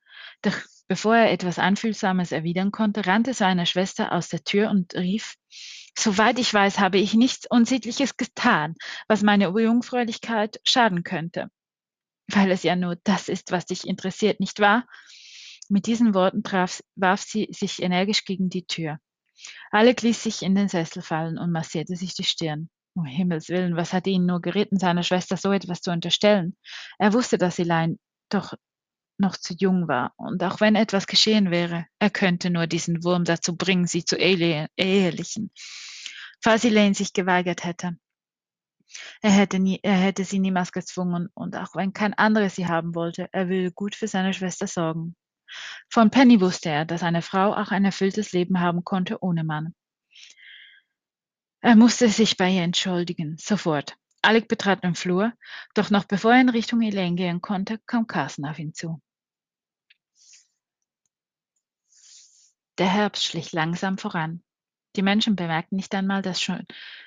Doch 0.43 0.57
bevor 0.89 1.17
er 1.17 1.33
etwas 1.33 1.59
Anfühlsames 1.59 2.33
erwidern 2.33 2.71
konnte, 2.73 3.07
rannte 3.07 3.35
seine 3.35 3.67
Schwester 3.67 4.13
aus 4.13 4.29
der 4.29 4.45
Tür 4.45 4.71
und 4.71 4.95
rief, 4.95 5.37
Soweit 5.99 6.39
ich 6.39 6.53
weiß, 6.53 6.79
habe 6.79 6.99
ich 6.99 7.15
nichts 7.15 7.47
Unsittliches 7.49 8.19
getan, 8.19 8.75
was 9.09 9.23
meine 9.23 9.47
Jungfräulichkeit 9.47 10.61
schaden 10.63 11.05
könnte. 11.05 11.51
Weil 12.29 12.51
es 12.51 12.63
ja 12.63 12.77
nur 12.77 12.97
das 13.05 13.29
ist, 13.29 13.51
was 13.51 13.65
dich 13.65 13.87
interessiert, 13.87 14.39
nicht 14.39 14.61
wahr? 14.61 14.87
Mit 15.69 15.87
diesen 15.87 16.13
Worten 16.13 16.43
traf, 16.43 16.83
warf 16.97 17.23
sie 17.23 17.49
sich 17.51 17.83
energisch 17.83 18.25
gegen 18.25 18.51
die 18.51 18.67
Tür. 18.67 18.99
Alec 19.71 20.03
ließ 20.03 20.23
sich 20.23 20.43
in 20.43 20.55
den 20.55 20.69
Sessel 20.69 21.03
fallen 21.03 21.39
und 21.39 21.51
massierte 21.51 21.97
sich 21.97 22.15
die 22.15 22.25
Stirn. 22.25 22.69
Um 22.95 23.05
Himmels 23.05 23.49
willen, 23.49 23.77
was 23.77 23.93
hatte 23.93 24.11
ihn 24.11 24.27
nur 24.27 24.41
geritten, 24.41 24.79
seiner 24.79 25.03
Schwester 25.03 25.37
so 25.37 25.53
etwas 25.53 25.81
zu 25.81 25.91
unterstellen? 25.91 26.57
Er 26.99 27.13
wusste, 27.13 27.39
dass 27.39 27.59
Elaine 27.59 27.99
doch 28.29 28.55
noch 29.19 29.37
zu 29.37 29.55
jung 29.55 29.89
war, 29.89 30.13
und 30.17 30.43
auch 30.43 30.61
wenn 30.61 30.75
etwas 30.75 31.07
geschehen 31.07 31.51
wäre, 31.51 31.87
er 31.99 32.11
könnte 32.11 32.51
nur 32.51 32.67
diesen 32.67 33.03
Wurm 33.05 33.25
dazu 33.25 33.57
bringen, 33.57 33.87
sie 33.87 34.05
zu 34.05 34.17
ehelichen. 34.17 35.51
Falls 36.43 36.65
Elaine 36.65 36.95
sich 36.95 37.13
geweigert 37.13 37.65
hätte. 37.65 37.97
Er 39.21 39.31
hätte, 39.31 39.59
nie, 39.59 39.81
er 39.83 39.97
hätte 39.97 40.25
sie 40.25 40.39
niemals 40.39 40.73
gezwungen, 40.73 41.29
und 41.35 41.57
auch 41.57 41.75
wenn 41.75 41.93
kein 41.93 42.15
anderer 42.15 42.51
sie 42.51 42.67
haben 42.67 42.95
wollte, 42.95 43.29
er 43.33 43.49
würde 43.49 43.73
gut 43.73 43.95
für 43.95 44.09
seine 44.09 44.33
Schwester 44.33 44.67
sorgen. 44.67 45.17
Von 45.89 46.11
Penny 46.11 46.41
wusste 46.41 46.71
er, 46.71 46.85
dass 46.85 47.03
eine 47.03 47.23
Frau 47.23 47.55
auch 47.55 47.71
ein 47.71 47.85
erfülltes 47.85 48.33
Leben 48.33 48.61
haben 48.61 48.85
konnte 48.85 49.23
ohne 49.23 49.45
Mann. 49.45 49.75
Er 51.61 51.77
musste 51.77 52.09
sich 52.09 52.37
bei 52.37 52.51
ihr 52.51 52.63
entschuldigen, 52.63 53.37
sofort. 53.39 53.97
Alec 54.23 54.49
betrat 54.49 54.83
den 54.83 54.95
Flur, 54.95 55.33
doch 55.75 55.91
noch 55.91 56.05
bevor 56.05 56.33
er 56.33 56.41
in 56.41 56.49
Richtung 56.49 56.83
Elaine 56.83 57.17
gehen 57.17 57.41
konnte, 57.41 57.79
kam 57.87 58.07
Carson 58.07 58.45
auf 58.45 58.59
ihn 58.59 58.75
zu. 58.75 59.01
Der 62.79 62.89
Herbst 62.89 63.25
schlich 63.25 63.53
langsam 63.53 63.97
voran. 63.97 64.43
Die 64.97 65.03
Menschen 65.03 65.37
bemerkten 65.37 65.77
nicht 65.77 65.95
einmal, 65.95 66.23
dass, 66.23 66.41
schon, 66.41 66.65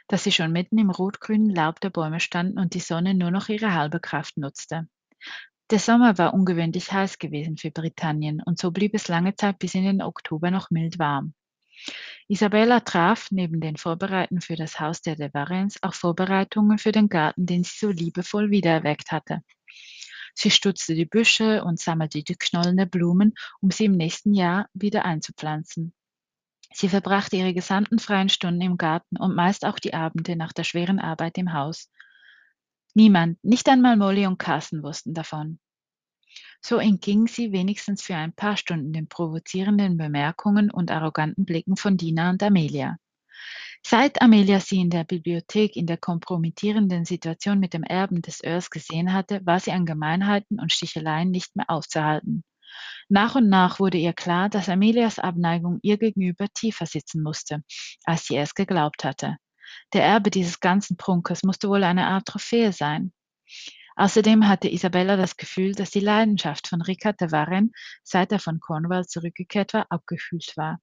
dass 0.08 0.24
sie 0.24 0.32
schon 0.32 0.52
mitten 0.52 0.78
im 0.78 0.90
rotgrünen 0.90 1.50
Laub 1.50 1.80
der 1.80 1.90
Bäume 1.90 2.20
standen 2.20 2.60
und 2.60 2.74
die 2.74 2.80
Sonne 2.80 3.14
nur 3.14 3.32
noch 3.32 3.50
ihre 3.50 3.74
halbe 3.74 4.00
Kraft 4.00 4.38
nutzte. 4.38 4.88
Der 5.70 5.80
Sommer 5.80 6.18
war 6.18 6.34
ungewöhnlich 6.34 6.92
heiß 6.92 7.20
gewesen 7.20 7.58
für 7.58 7.70
Britannien 7.70 8.42
und 8.44 8.58
so 8.58 8.72
blieb 8.72 8.96
es 8.96 9.08
lange 9.08 9.36
Zeit 9.36 9.60
bis 9.60 9.76
in 9.76 9.84
den 9.84 10.02
Oktober 10.02 10.50
noch 10.50 10.72
mild 10.72 10.98
warm. 10.98 11.34
Isabella 12.28 12.80
traf 12.80 13.30
neben 13.32 13.62
den 13.62 13.78
Vorbereitungen 13.78 14.42
für 14.42 14.56
das 14.56 14.80
Haus 14.80 15.02
der 15.02 15.16
De 15.16 15.32
Varens 15.34 15.82
auch 15.84 15.94
Vorbereitungen 15.94 16.80
für 16.80 16.92
den 16.92 17.10
Garten, 17.10 17.46
den 17.46 17.64
sie 17.64 17.78
so 17.78 17.90
liebevoll 17.90 18.50
wiedererweckt 18.50 19.12
hatte. 19.12 19.42
Sie 20.42 20.52
stutzte 20.52 20.96
die 20.96 21.06
Büsche 21.06 21.66
und 21.66 21.82
sammelte 21.82 22.24
die 22.24 22.38
Knollen 22.38 22.78
der 22.78 22.86
Blumen, 22.86 23.34
um 23.60 23.72
sie 23.72 23.84
im 23.84 23.98
nächsten 23.98 24.34
Jahr 24.34 24.70
wieder 24.74 25.04
einzupflanzen. 25.04 25.94
Sie 26.74 26.88
verbrachte 26.88 27.36
ihre 27.36 27.54
gesamten 27.54 28.00
freien 28.00 28.30
Stunden 28.30 28.62
im 28.62 28.78
Garten 28.78 29.18
und 29.18 29.36
meist 29.36 29.66
auch 29.66 29.80
die 29.80 29.94
Abende 29.94 30.38
nach 30.38 30.54
der 30.54 30.64
schweren 30.64 31.00
Arbeit 31.00 31.38
im 31.38 31.52
Haus. 31.52 31.92
Niemand, 32.94 33.44
nicht 33.44 33.68
einmal 33.68 33.98
Molly 33.98 34.28
und 34.28 34.38
Carson 34.38 34.82
wussten 34.82 35.14
davon. 35.14 35.60
So 36.62 36.78
entging 36.78 37.28
sie 37.28 37.52
wenigstens 37.52 38.02
für 38.02 38.16
ein 38.16 38.32
paar 38.32 38.56
Stunden 38.56 38.94
den 38.94 39.10
provozierenden 39.10 39.98
Bemerkungen 39.98 40.72
und 40.72 40.90
arroganten 40.90 41.44
Blicken 41.44 41.76
von 41.76 41.98
Dina 41.98 42.30
und 42.30 42.42
Amelia. 42.42 42.96
Seit 43.86 44.22
Amelia 44.22 44.60
sie 44.60 44.82
in 44.82 44.90
der 44.90 45.04
Bibliothek 45.04 45.76
in 45.76 45.88
der 45.88 45.98
kompromittierenden 45.98 47.06
Situation 47.06 47.60
mit 47.60 47.74
dem 47.74 47.84
Erben 47.84 48.22
des 48.22 48.44
Earls 48.44 48.70
gesehen 48.70 49.14
hatte, 49.14 49.46
war 49.46 49.60
sie 49.60 49.72
an 49.72 49.86
Gemeinheiten 49.86 50.60
und 50.60 50.72
Sticheleien 50.72 51.32
nicht 51.32 51.56
mehr 51.56 51.70
aufzuhalten. 51.70 52.44
Nach 53.08 53.36
und 53.36 53.50
nach 53.50 53.80
wurde 53.80 53.98
ihr 53.98 54.14
klar, 54.14 54.50
dass 54.50 54.70
Amelias 54.70 55.18
Abneigung 55.18 55.80
ihr 55.82 55.98
gegenüber 55.98 56.48
tiefer 56.54 56.86
sitzen 56.86 57.24
musste, 57.24 57.64
als 58.04 58.26
sie 58.26 58.36
erst 58.36 58.56
geglaubt 58.56 59.04
hatte. 59.04 59.38
Der 59.94 60.04
Erbe 60.04 60.30
dieses 60.30 60.60
ganzen 60.60 60.96
Prunkes 60.98 61.44
musste 61.44 61.70
wohl 61.70 61.84
eine 61.84 62.08
Art 62.08 62.28
Trophäe 62.28 62.72
sein. 62.72 63.12
Außerdem 63.96 64.48
hatte 64.48 64.72
Isabella 64.72 65.18
das 65.18 65.36
Gefühl, 65.36 65.74
dass 65.74 65.90
die 65.90 66.00
Leidenschaft 66.00 66.68
von 66.68 66.82
Richard 66.82 67.20
de 67.20 67.32
Warren, 67.32 67.72
seit 68.04 68.32
er 68.32 68.40
von 68.40 68.60
Cornwall 68.60 69.06
zurückgekehrt 69.08 69.74
war, 69.74 69.88
abgekühlt 69.90 70.54
war. 70.56 70.80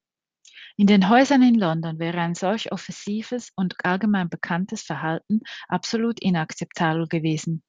In 0.76 0.86
den 0.86 1.08
Häusern 1.08 1.42
in 1.42 1.54
London 1.54 1.98
wäre 1.98 2.20
ein 2.20 2.34
solch 2.34 2.72
offensives 2.72 3.50
und 3.56 3.74
allgemein 3.84 4.28
bekanntes 4.28 4.82
Verhalten 4.82 5.40
absolut 5.68 6.20
inakzeptabel 6.20 7.06
gewesen. 7.08 7.62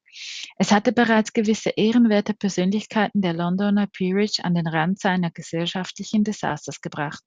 Es 0.57 0.71
hatte 0.71 0.91
bereits 0.91 1.33
gewisse 1.33 1.69
ehrenwerte 1.71 2.33
Persönlichkeiten 2.33 3.21
der 3.21 3.33
Londoner 3.33 3.87
Peerage 3.87 4.43
an 4.43 4.55
den 4.55 4.67
Rand 4.67 4.99
seiner 4.99 5.31
gesellschaftlichen 5.31 6.23
Desasters 6.23 6.81
gebracht 6.81 7.23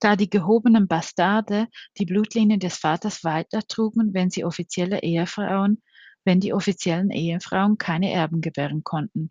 da 0.00 0.16
die 0.16 0.30
gehobenen 0.30 0.88
Bastarde 0.88 1.68
die 1.98 2.06
Blutlinie 2.06 2.58
des 2.58 2.78
Vaters 2.78 3.22
weitertrugen, 3.22 4.14
wenn 4.14 4.30
sie 4.30 4.44
offizielle 4.44 5.02
Ehefrauen, 5.02 5.82
wenn 6.24 6.40
die 6.40 6.52
offiziellen 6.52 7.10
Ehefrauen 7.10 7.78
keine 7.78 8.10
Erben 8.10 8.40
gebären 8.40 8.82
konnten 8.82 9.30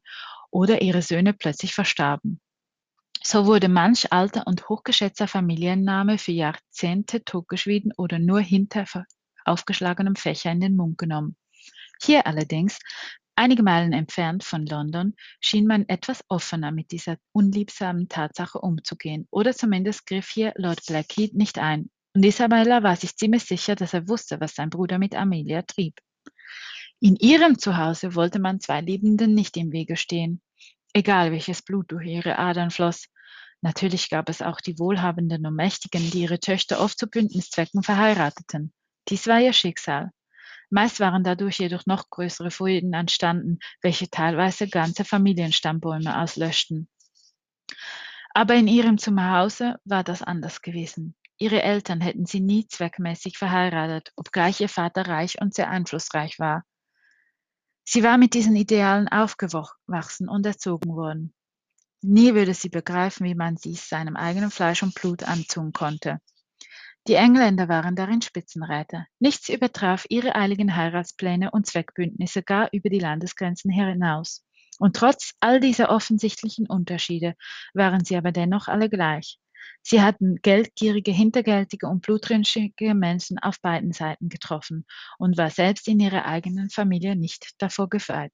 oder 0.52 0.82
ihre 0.82 1.02
Söhne 1.02 1.34
plötzlich 1.34 1.74
verstarben. 1.74 2.40
So 3.22 3.46
wurde 3.46 3.68
manch 3.68 4.12
alter 4.12 4.48
und 4.48 4.70
hochgeschätzter 4.70 5.28
Familienname 5.28 6.18
für 6.18 6.32
Jahrzehnte 6.32 7.24
totgeschwiegen 7.24 7.92
oder 7.98 8.18
nur 8.18 8.40
hinter 8.40 8.86
aufgeschlagenem 9.46 10.16
Fächer 10.16 10.52
in 10.52 10.62
den 10.62 10.76
Mund 10.76 10.98
genommen. 10.98 11.36
Hier 12.02 12.26
allerdings 12.28 12.80
Einige 13.42 13.64
Meilen 13.64 13.94
entfernt 13.94 14.44
von 14.44 14.66
London 14.66 15.16
schien 15.40 15.66
man 15.66 15.88
etwas 15.88 16.26
offener 16.28 16.74
mit 16.74 16.92
dieser 16.92 17.16
unliebsamen 17.32 18.10
Tatsache 18.10 18.60
umzugehen, 18.60 19.30
oder 19.32 19.54
zumindest 19.54 20.06
griff 20.06 20.28
hier 20.28 20.52
Lord 20.58 20.86
Blackheath 20.86 21.36
nicht 21.36 21.58
ein, 21.58 21.90
und 22.14 22.26
Isabella 22.26 22.84
war 22.84 22.98
sich 22.98 23.16
ziemlich 23.16 23.46
sicher, 23.46 23.76
dass 23.76 23.94
er 23.94 24.10
wusste, 24.10 24.42
was 24.42 24.56
sein 24.56 24.70
Bruder 24.70 24.98
mit 24.98 25.16
Amelia 25.16 25.62
trieb. 25.62 26.02
In 27.00 27.16
ihrem 27.16 27.58
Zuhause 27.58 28.14
wollte 28.14 28.40
man 28.40 28.60
zwei 28.60 28.82
Liebenden 28.82 29.36
nicht 29.36 29.56
im 29.56 29.72
Wege 29.72 29.96
stehen, 29.96 30.42
egal 30.94 31.32
welches 31.32 31.62
Blut 31.62 31.92
durch 31.92 32.08
ihre 32.08 32.38
Adern 32.38 32.72
floss. 32.72 33.06
Natürlich 33.62 34.10
gab 34.10 34.30
es 34.30 34.42
auch 34.42 34.62
die 34.62 34.80
Wohlhabenden 34.80 35.46
und 35.46 35.56
Mächtigen, 35.56 36.10
die 36.12 36.22
ihre 36.22 36.40
Töchter 36.40 36.80
oft 36.80 36.98
zu 36.98 37.08
Bündniszwecken 37.08 37.84
verheirateten. 37.84 38.74
Dies 39.10 39.28
war 39.28 39.42
ihr 39.42 39.54
Schicksal. 39.54 40.12
Meist 40.70 41.00
waren 41.00 41.24
dadurch 41.24 41.60
jedoch 41.60 41.86
noch 41.88 42.10
größere 42.10 42.52
Fäden 42.52 42.94
entstanden, 42.94 43.60
welche 43.82 44.10
teilweise 44.10 44.68
ganze 44.70 45.04
Familienstammbäume 45.04 46.22
auslöschten. 46.22 46.88
Aber 48.34 48.54
in 48.56 48.68
ihrem 48.68 48.98
Zuhause 48.98 49.78
war 49.84 50.04
das 50.04 50.22
anders 50.22 50.62
gewesen. 50.62 51.16
ihre 51.42 51.64
Eltern 51.64 52.02
hätten 52.02 52.26
sie 52.26 52.42
nie 52.42 52.68
zweckmäßig 52.68 53.38
verheiratet, 53.38 54.12
obgleich 54.16 54.60
ihr 54.60 54.70
Vater 54.70 55.08
reich 55.08 55.42
und 55.42 55.54
sehr 55.54 55.70
einflussreich 55.70 56.38
war. 56.38 56.66
Sie 57.92 58.04
war 58.04 58.20
mit 58.20 58.36
diesen 58.36 58.56
Idealen 58.56 59.08
aufgewachsen 59.08 60.30
und 60.30 60.46
erzogen 60.46 60.96
worden. 60.96 61.34
Nie 62.04 62.36
würde 62.36 62.54
sie 62.54 62.70
begreifen, 62.70 63.26
wie 63.26 63.34
man 63.34 63.56
dies 63.56 63.90
seinem 63.90 64.16
eigenen 64.16 64.52
Fleisch 64.52 64.84
und 64.84 64.94
Blut 64.94 65.24
antun 65.24 65.74
konnte. 65.74 66.20
Die 67.08 67.16
Engländer 67.16 67.68
waren 67.68 67.96
darin 67.96 68.22
Spitzenreiter. 68.22 69.08
Nichts 69.18 69.50
übertraf 69.50 70.06
ihre 70.08 70.36
eiligen 70.36 70.76
Heiratspläne 70.76 71.50
und 71.50 71.66
Zweckbündnisse 71.66 72.44
gar 72.44 72.70
über 72.72 72.92
die 72.92 73.00
Landesgrenzen 73.00 73.72
hinaus. 73.72 74.46
Und 74.78 74.96
trotz 74.96 75.34
all 75.40 75.60
dieser 75.60 75.90
offensichtlichen 75.90 76.68
Unterschiede 76.68 77.34
waren 77.74 78.06
sie 78.06 78.18
aber 78.18 78.32
dennoch 78.32 78.68
alle 78.68 78.92
gleich. 78.92 79.40
Sie 79.82 80.02
hatten 80.02 80.38
geldgierige, 80.42 81.12
hintergältige 81.12 81.88
und 81.88 82.02
blutrünstige 82.02 82.94
Menschen 82.94 83.40
auf 83.40 83.60
beiden 83.62 83.92
Seiten 83.92 84.30
getroffen 84.30 84.86
und 85.18 85.38
war 85.38 85.50
selbst 85.50 85.88
in 85.88 86.00
ihrer 86.00 86.26
eigenen 86.26 86.70
Familie 86.70 87.16
nicht 87.16 87.52
davor 87.58 87.90
gefeit. 87.90 88.34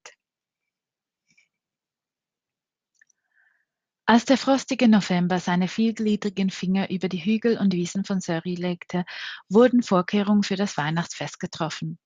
Als 4.08 4.24
der 4.24 4.38
frostige 4.38 4.86
November 4.86 5.40
seine 5.40 5.66
vielgliedrigen 5.66 6.50
Finger 6.50 6.90
über 6.90 7.08
die 7.08 7.24
Hügel 7.24 7.58
und 7.58 7.72
Wiesen 7.72 8.04
von 8.04 8.20
Surrey 8.20 8.54
legte, 8.54 9.04
wurden 9.48 9.82
Vorkehrungen 9.82 10.44
für 10.44 10.54
das 10.54 10.76
Weihnachtsfest 10.76 11.40
getroffen. 11.40 11.98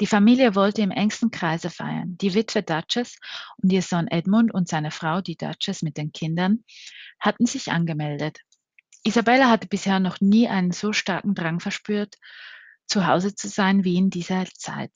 Die 0.00 0.06
Familie 0.06 0.54
wollte 0.54 0.82
im 0.82 0.90
engsten 0.90 1.30
Kreise 1.30 1.70
feiern. 1.70 2.18
Die 2.18 2.34
Witwe 2.34 2.62
Duchess 2.62 3.16
und 3.56 3.72
ihr 3.72 3.82
Sohn 3.82 4.08
Edmund 4.08 4.52
und 4.52 4.68
seine 4.68 4.90
Frau, 4.90 5.22
die 5.22 5.36
Duchess 5.36 5.82
mit 5.82 5.96
den 5.96 6.12
Kindern, 6.12 6.64
hatten 7.18 7.46
sich 7.46 7.72
angemeldet. 7.72 8.40
Isabella 9.04 9.50
hatte 9.50 9.68
bisher 9.68 10.00
noch 10.00 10.20
nie 10.20 10.48
einen 10.48 10.72
so 10.72 10.92
starken 10.92 11.34
Drang 11.34 11.60
verspürt, 11.60 12.16
zu 12.86 13.06
Hause 13.06 13.34
zu 13.34 13.48
sein 13.48 13.84
wie 13.84 13.96
in 13.96 14.10
dieser 14.10 14.44
Zeit. 14.46 14.92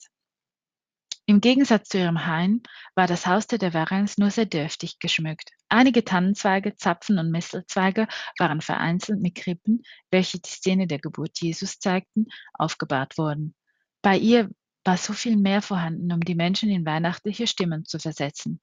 Im 1.25 1.39
Gegensatz 1.39 1.87
zu 1.87 1.99
ihrem 1.99 2.25
Hain 2.25 2.63
war 2.95 3.07
das 3.07 3.25
Haus 3.25 3.47
der 3.47 3.73
Warrens 3.73 4.17
nur 4.17 4.29
sehr 4.29 4.45
dürftig 4.45 4.99
geschmückt. 4.99 5.51
Einige 5.69 6.03
Tannenzweige, 6.03 6.75
Zapfen 6.75 7.17
und 7.17 7.31
Mistelzweige 7.31 8.07
waren 8.37 8.59
vereinzelt 8.59 9.21
mit 9.21 9.35
Krippen, 9.35 9.83
welche 10.11 10.39
die 10.39 10.49
Szene 10.49 10.85
der 10.85 10.99
Geburt 10.99 11.39
Jesus 11.39 11.79
zeigten, 11.79 12.27
aufgebahrt 12.53 13.17
worden. 13.17 13.55
Bei 14.01 14.17
ihr 14.17 14.49
war 14.83 14.97
so 14.97 15.13
viel 15.13 15.37
mehr 15.37 15.61
vorhanden, 15.61 16.11
um 16.11 16.19
die 16.19 16.35
Menschen 16.35 16.69
in 16.69 16.85
weihnachtliche 16.85 17.47
Stimmen 17.47 17.85
zu 17.85 17.99
versetzen. 17.99 18.59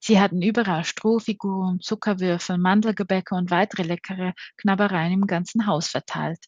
Sie 0.00 0.20
hatten 0.20 0.42
überall 0.42 0.84
Strohfiguren, 0.84 1.80
Zuckerwürfel, 1.80 2.58
Mandelgebäcke 2.58 3.34
und 3.34 3.50
weitere 3.50 3.82
leckere 3.82 4.32
Knabbereien 4.56 5.12
im 5.12 5.26
ganzen 5.26 5.66
Haus 5.66 5.88
verteilt. 5.88 6.38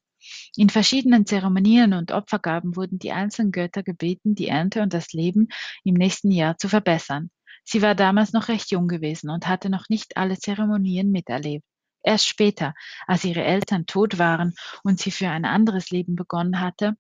In 0.57 0.69
verschiedenen 0.69 1.27
Zeremonien 1.27 1.95
und 1.95 2.13
Opfergaben 2.13 2.77
wurden 2.77 2.99
die 2.99 3.13
einzelnen 3.13 3.53
Götter 3.53 3.83
gebeten, 3.83 4.35
die 4.35 4.49
Ernte 4.49 4.83
und 4.83 4.93
das 4.93 5.13
Leben 5.13 5.49
im 5.83 5.95
nächsten 5.95 6.31
Jahr 6.31 6.59
zu 6.59 6.69
verbessern. 6.69 7.31
Sie 7.65 7.83
war 7.83 7.95
damals 7.95 8.33
noch 8.33 8.49
recht 8.49 8.71
jung 8.71 8.89
gewesen 8.89 9.31
und 9.31 9.49
hatte 9.49 9.71
noch 9.71 9.89
nicht 9.89 10.17
alle 10.17 10.39
Zeremonien 10.39 11.11
miterlebt. 11.11 11.65
Erst 12.03 12.27
später, 12.27 12.75
als 13.07 13.25
ihre 13.25 13.45
Eltern 13.45 13.87
tot 13.87 14.19
waren 14.19 14.55
und 14.83 15.01
sie 15.01 15.11
für 15.11 15.29
ein 15.29 15.45
anderes 15.45 15.91
Leben 15.91 16.17
begonnen 16.17 16.61
hatte, 16.61 16.97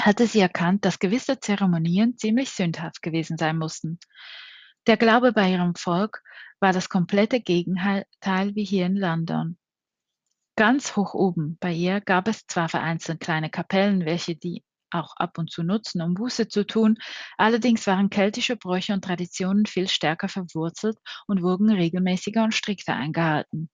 hatte 0.00 0.26
sie 0.26 0.40
erkannt, 0.40 0.84
dass 0.84 0.98
gewisse 0.98 1.40
Zeremonien 1.40 2.16
ziemlich 2.16 2.50
sündhaft 2.50 3.02
gewesen 3.02 3.36
sein 3.36 3.58
mussten. 3.58 3.98
Der 4.88 4.96
Glaube 4.96 5.34
bei 5.34 5.52
ihrem 5.52 5.74
Volk 5.74 6.22
war 6.60 6.72
das 6.72 6.88
komplette 6.88 7.42
Gegenteil 7.42 8.06
wie 8.54 8.64
hier 8.64 8.86
in 8.86 8.96
London. 8.96 9.58
Ganz 10.56 10.96
hoch 10.96 11.12
oben 11.12 11.58
bei 11.60 11.74
ihr 11.74 12.00
gab 12.00 12.26
es 12.26 12.46
zwar 12.46 12.70
vereinzelt 12.70 13.20
kleine 13.20 13.50
Kapellen, 13.50 14.06
welche 14.06 14.34
die 14.34 14.64
auch 14.90 15.14
ab 15.16 15.36
und 15.36 15.50
zu 15.52 15.62
nutzen, 15.62 16.00
um 16.00 16.14
Buße 16.14 16.48
zu 16.48 16.66
tun, 16.66 16.96
allerdings 17.36 17.86
waren 17.86 18.08
keltische 18.08 18.56
Bräuche 18.56 18.94
und 18.94 19.04
Traditionen 19.04 19.66
viel 19.66 19.88
stärker 19.88 20.30
verwurzelt 20.30 20.96
und 21.26 21.42
wurden 21.42 21.68
regelmäßiger 21.68 22.42
und 22.42 22.54
strikter 22.54 22.96
eingehalten. 22.96 23.68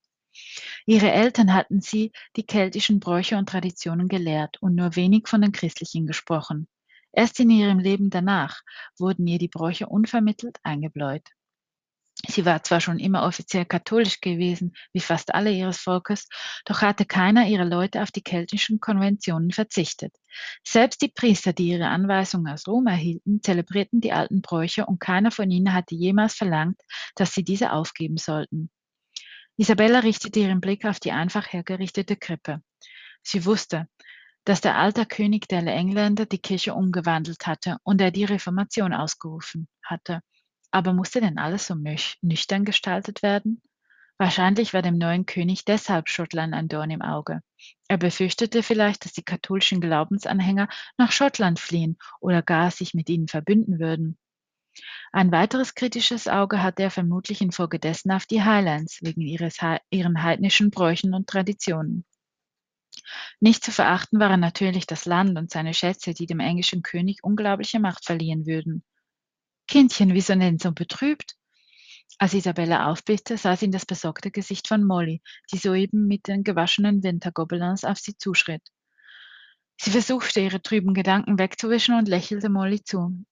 Ihre 0.84 1.12
Eltern 1.12 1.54
hatten 1.54 1.80
sie 1.80 2.10
die 2.34 2.44
keltischen 2.44 2.98
Bräuche 2.98 3.36
und 3.36 3.48
Traditionen 3.48 4.08
gelehrt 4.08 4.60
und 4.60 4.74
nur 4.74 4.96
wenig 4.96 5.28
von 5.28 5.42
den 5.42 5.52
christlichen 5.52 6.08
gesprochen. 6.08 6.66
Erst 7.16 7.38
in 7.38 7.50
ihrem 7.50 7.78
Leben 7.78 8.10
danach 8.10 8.60
wurden 8.98 9.26
ihr 9.26 9.38
die 9.38 9.48
Bräuche 9.48 9.86
unvermittelt 9.86 10.58
eingebläut. 10.64 11.22
Sie 12.26 12.44
war 12.44 12.62
zwar 12.62 12.80
schon 12.80 12.98
immer 12.98 13.24
offiziell 13.24 13.66
katholisch 13.66 14.20
gewesen, 14.20 14.74
wie 14.92 15.00
fast 15.00 15.34
alle 15.34 15.52
ihres 15.52 15.78
Volkes, 15.78 16.28
doch 16.64 16.80
hatte 16.80 17.04
keiner 17.04 17.46
ihrer 17.46 17.64
Leute 17.64 18.02
auf 18.02 18.10
die 18.10 18.22
keltischen 18.22 18.80
Konventionen 18.80 19.50
verzichtet. 19.50 20.14
Selbst 20.64 21.02
die 21.02 21.08
Priester, 21.08 21.52
die 21.52 21.68
ihre 21.68 21.88
Anweisungen 21.88 22.52
aus 22.52 22.66
Rom 22.66 22.86
erhielten, 22.86 23.42
zelebrierten 23.42 24.00
die 24.00 24.12
alten 24.12 24.40
Bräuche 24.40 24.86
und 24.86 25.00
keiner 25.00 25.30
von 25.30 25.50
ihnen 25.50 25.72
hatte 25.74 25.94
jemals 25.94 26.34
verlangt, 26.34 26.80
dass 27.14 27.34
sie 27.34 27.44
diese 27.44 27.72
aufgeben 27.72 28.16
sollten. 28.16 28.70
Isabella 29.56 30.00
richtete 30.00 30.40
ihren 30.40 30.60
Blick 30.60 30.84
auf 30.84 30.98
die 30.98 31.12
einfach 31.12 31.52
hergerichtete 31.52 32.16
Krippe. 32.16 32.62
Sie 33.22 33.44
wusste, 33.44 33.88
dass 34.44 34.60
der 34.60 34.76
alte 34.76 35.06
König 35.06 35.48
der 35.48 35.66
Engländer 35.66 36.26
die 36.26 36.38
Kirche 36.38 36.74
umgewandelt 36.74 37.46
hatte 37.46 37.78
und 37.82 38.00
er 38.00 38.10
die 38.10 38.24
Reformation 38.24 38.92
ausgerufen 38.92 39.68
hatte. 39.82 40.20
Aber 40.70 40.92
musste 40.92 41.20
denn 41.20 41.38
alles 41.38 41.66
so 41.66 41.74
nüchtern 41.74 42.64
gestaltet 42.64 43.22
werden? 43.22 43.62
Wahrscheinlich 44.18 44.74
war 44.74 44.82
dem 44.82 44.96
neuen 44.96 45.26
König 45.26 45.64
deshalb 45.64 46.08
Schottland 46.08 46.54
ein 46.54 46.68
Dorn 46.68 46.90
im 46.90 47.02
Auge. 47.02 47.40
Er 47.88 47.96
befürchtete 47.96 48.62
vielleicht, 48.62 49.04
dass 49.04 49.12
die 49.12 49.24
katholischen 49.24 49.80
Glaubensanhänger 49.80 50.68
nach 50.96 51.10
Schottland 51.10 51.58
fliehen 51.58 51.98
oder 52.20 52.42
gar 52.42 52.70
sich 52.70 52.94
mit 52.94 53.08
ihnen 53.08 53.26
verbünden 53.26 53.80
würden. 53.80 54.16
Ein 55.12 55.32
weiteres 55.32 55.74
kritisches 55.74 56.28
Auge 56.28 56.62
hatte 56.62 56.82
er 56.82 56.90
vermutlich 56.90 57.40
infolgedessen 57.40 58.10
auf 58.10 58.26
die 58.26 58.42
Highlands 58.42 59.00
wegen 59.02 59.20
ihres, 59.20 59.58
ihren 59.90 60.22
heidnischen 60.22 60.70
Bräuchen 60.70 61.14
und 61.14 61.28
Traditionen. 61.28 62.04
Nicht 63.40 63.64
zu 63.64 63.72
verachten 63.72 64.20
waren 64.20 64.40
natürlich 64.40 64.86
das 64.86 65.04
Land 65.04 65.36
und 65.38 65.50
seine 65.50 65.74
Schätze, 65.74 66.14
die 66.14 66.26
dem 66.26 66.40
englischen 66.40 66.82
König 66.82 67.22
unglaubliche 67.22 67.80
Macht 67.80 68.04
verliehen 68.04 68.46
würden. 68.46 68.84
Kindchen, 69.66 70.14
wieso 70.14 70.34
denn 70.34 70.58
so 70.58 70.72
betrübt? 70.72 71.36
Als 72.18 72.34
Isabella 72.34 72.90
aufblickte, 72.90 73.36
sah 73.36 73.56
sie 73.56 73.66
in 73.66 73.72
das 73.72 73.86
besorgte 73.86 74.30
Gesicht 74.30 74.68
von 74.68 74.84
Molly, 74.84 75.22
die 75.52 75.58
soeben 75.58 76.06
mit 76.06 76.28
den 76.28 76.44
gewaschenen 76.44 77.02
Wintergobelins 77.02 77.84
auf 77.84 77.98
sie 77.98 78.16
zuschritt. 78.16 78.62
Sie 79.80 79.90
versuchte, 79.90 80.40
ihre 80.40 80.62
trüben 80.62 80.94
Gedanken 80.94 81.38
wegzuwischen 81.38 81.96
und 81.96 82.08
lächelte 82.08 82.48
Molly 82.48 82.82
zu. 82.82 83.24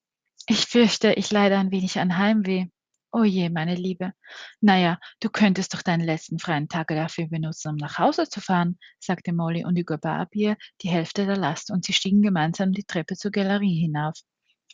Ich 0.48 0.66
fürchte, 0.66 1.12
ich 1.12 1.30
leide 1.30 1.56
ein 1.56 1.70
wenig 1.70 2.00
an 2.00 2.18
Heimweh. 2.18 2.66
Oh 3.14 3.24
je, 3.24 3.50
meine 3.50 3.74
Liebe. 3.74 4.14
Naja, 4.62 4.98
du 5.20 5.28
könntest 5.28 5.74
doch 5.74 5.82
deinen 5.82 6.00
letzten 6.02 6.38
freien 6.38 6.68
Tag 6.68 6.88
dafür 6.88 7.28
benutzen, 7.28 7.68
um 7.68 7.76
nach 7.76 7.98
Hause 7.98 8.26
zu 8.26 8.40
fahren, 8.40 8.78
sagte 9.00 9.34
Molly 9.34 9.66
und 9.66 9.76
übergab 9.76 10.34
ihr 10.34 10.56
die 10.80 10.88
Hälfte 10.88 11.26
der 11.26 11.36
Last 11.36 11.70
und 11.70 11.84
sie 11.84 11.92
stiegen 11.92 12.22
gemeinsam 12.22 12.72
die 12.72 12.84
Treppe 12.84 13.14
zur 13.16 13.30
Galerie 13.30 13.78
hinauf. 13.78 14.14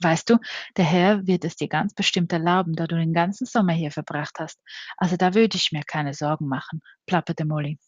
Weißt 0.00 0.30
du, 0.30 0.38
der 0.76 0.84
Herr 0.84 1.26
wird 1.26 1.44
es 1.44 1.56
dir 1.56 1.68
ganz 1.68 1.94
bestimmt 1.94 2.32
erlauben, 2.32 2.74
da 2.74 2.86
du 2.86 2.94
den 2.94 3.12
ganzen 3.12 3.44
Sommer 3.44 3.72
hier 3.72 3.90
verbracht 3.90 4.36
hast. 4.38 4.60
Also 4.96 5.16
da 5.16 5.34
würde 5.34 5.56
ich 5.56 5.72
mir 5.72 5.82
keine 5.84 6.14
Sorgen 6.14 6.46
machen, 6.46 6.80
plapperte 7.06 7.44
Molly. 7.44 7.80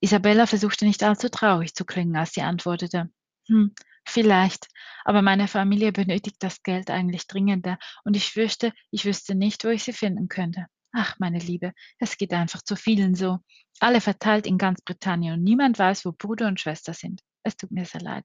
Isabella 0.00 0.46
versuchte 0.46 0.84
nicht 0.84 1.02
allzu 1.02 1.30
traurig 1.30 1.74
zu 1.74 1.86
klingen, 1.86 2.16
als 2.16 2.32
sie 2.32 2.42
antwortete. 2.42 3.08
Hm, 3.48 3.74
vielleicht, 4.06 4.66
aber 5.04 5.22
meine 5.22 5.48
Familie 5.48 5.92
benötigt 5.92 6.36
das 6.40 6.62
Geld 6.62 6.90
eigentlich 6.90 7.26
dringender 7.26 7.78
und 8.04 8.16
ich 8.16 8.30
fürchte, 8.30 8.72
ich 8.90 9.04
wüsste 9.04 9.34
nicht, 9.34 9.64
wo 9.64 9.68
ich 9.68 9.84
sie 9.84 9.92
finden 9.92 10.28
könnte. 10.28 10.66
Ach, 10.92 11.16
meine 11.18 11.38
Liebe, 11.38 11.72
es 11.98 12.16
geht 12.16 12.32
einfach 12.32 12.62
zu 12.62 12.74
vielen 12.74 13.14
so. 13.14 13.38
Alle 13.78 14.00
verteilt 14.00 14.46
in 14.46 14.58
ganz 14.58 14.82
Britannien 14.82 15.34
und 15.34 15.44
niemand 15.44 15.78
weiß, 15.78 16.04
wo 16.04 16.12
Bruder 16.12 16.48
und 16.48 16.60
Schwester 16.60 16.94
sind. 16.94 17.22
Es 17.42 17.56
tut 17.56 17.70
mir 17.70 17.86
sehr 17.86 18.00
leid. 18.00 18.24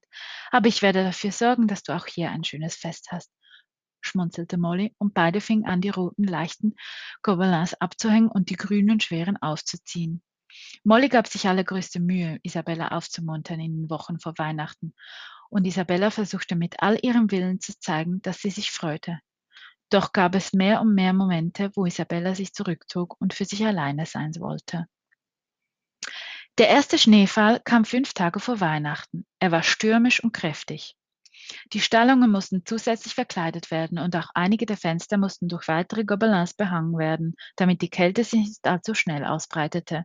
Aber 0.50 0.68
ich 0.68 0.82
werde 0.82 1.04
dafür 1.04 1.32
sorgen, 1.32 1.68
dass 1.68 1.82
du 1.82 1.94
auch 1.94 2.06
hier 2.06 2.30
ein 2.30 2.44
schönes 2.44 2.76
Fest 2.76 3.08
hast, 3.10 3.30
schmunzelte 4.00 4.58
Molly, 4.58 4.94
und 4.98 5.14
beide 5.14 5.40
fingen 5.40 5.64
an, 5.64 5.80
die 5.80 5.90
roten, 5.90 6.24
leichten 6.24 6.74
Gobelins 7.22 7.74
abzuhängen 7.74 8.28
und 8.28 8.50
die 8.50 8.56
grünen, 8.56 9.00
schweren 9.00 9.36
aufzuziehen. 9.36 10.22
Molly 10.84 11.08
gab 11.08 11.26
sich 11.26 11.48
allergrößte 11.48 12.00
Mühe, 12.00 12.38
Isabella 12.42 12.88
aufzumuntern 12.88 13.60
in 13.60 13.82
den 13.82 13.90
Wochen 13.90 14.18
vor 14.18 14.34
Weihnachten, 14.36 14.94
und 15.48 15.66
Isabella 15.66 16.10
versuchte 16.10 16.56
mit 16.56 16.82
all 16.82 16.98
ihrem 17.02 17.30
Willen 17.30 17.60
zu 17.60 17.78
zeigen, 17.78 18.20
dass 18.22 18.38
sie 18.38 18.50
sich 18.50 18.72
freute. 18.72 19.20
Doch 19.90 20.12
gab 20.12 20.34
es 20.34 20.52
mehr 20.52 20.80
und 20.80 20.94
mehr 20.94 21.12
Momente, 21.12 21.70
wo 21.74 21.86
Isabella 21.86 22.34
sich 22.34 22.52
zurückzog 22.52 23.16
und 23.20 23.34
für 23.34 23.44
sich 23.44 23.64
alleine 23.64 24.06
sein 24.06 24.32
wollte. 24.38 24.86
Der 26.58 26.68
erste 26.68 26.98
Schneefall 26.98 27.60
kam 27.60 27.84
fünf 27.84 28.14
Tage 28.14 28.40
vor 28.40 28.60
Weihnachten. 28.60 29.26
Er 29.38 29.52
war 29.52 29.62
stürmisch 29.62 30.24
und 30.24 30.32
kräftig. 30.32 30.96
Die 31.72 31.80
Stallungen 31.80 32.30
mussten 32.30 32.64
zusätzlich 32.64 33.14
verkleidet 33.14 33.70
werden 33.70 33.98
und 33.98 34.16
auch 34.16 34.30
einige 34.34 34.66
der 34.66 34.76
Fenster 34.76 35.18
mussten 35.18 35.48
durch 35.48 35.68
weitere 35.68 36.04
Gobelins 36.04 36.54
behangen 36.54 36.98
werden, 36.98 37.34
damit 37.56 37.82
die 37.82 37.90
Kälte 37.90 38.24
sich 38.24 38.40
nicht 38.40 38.66
allzu 38.66 38.94
schnell 38.94 39.24
ausbreitete. 39.24 40.04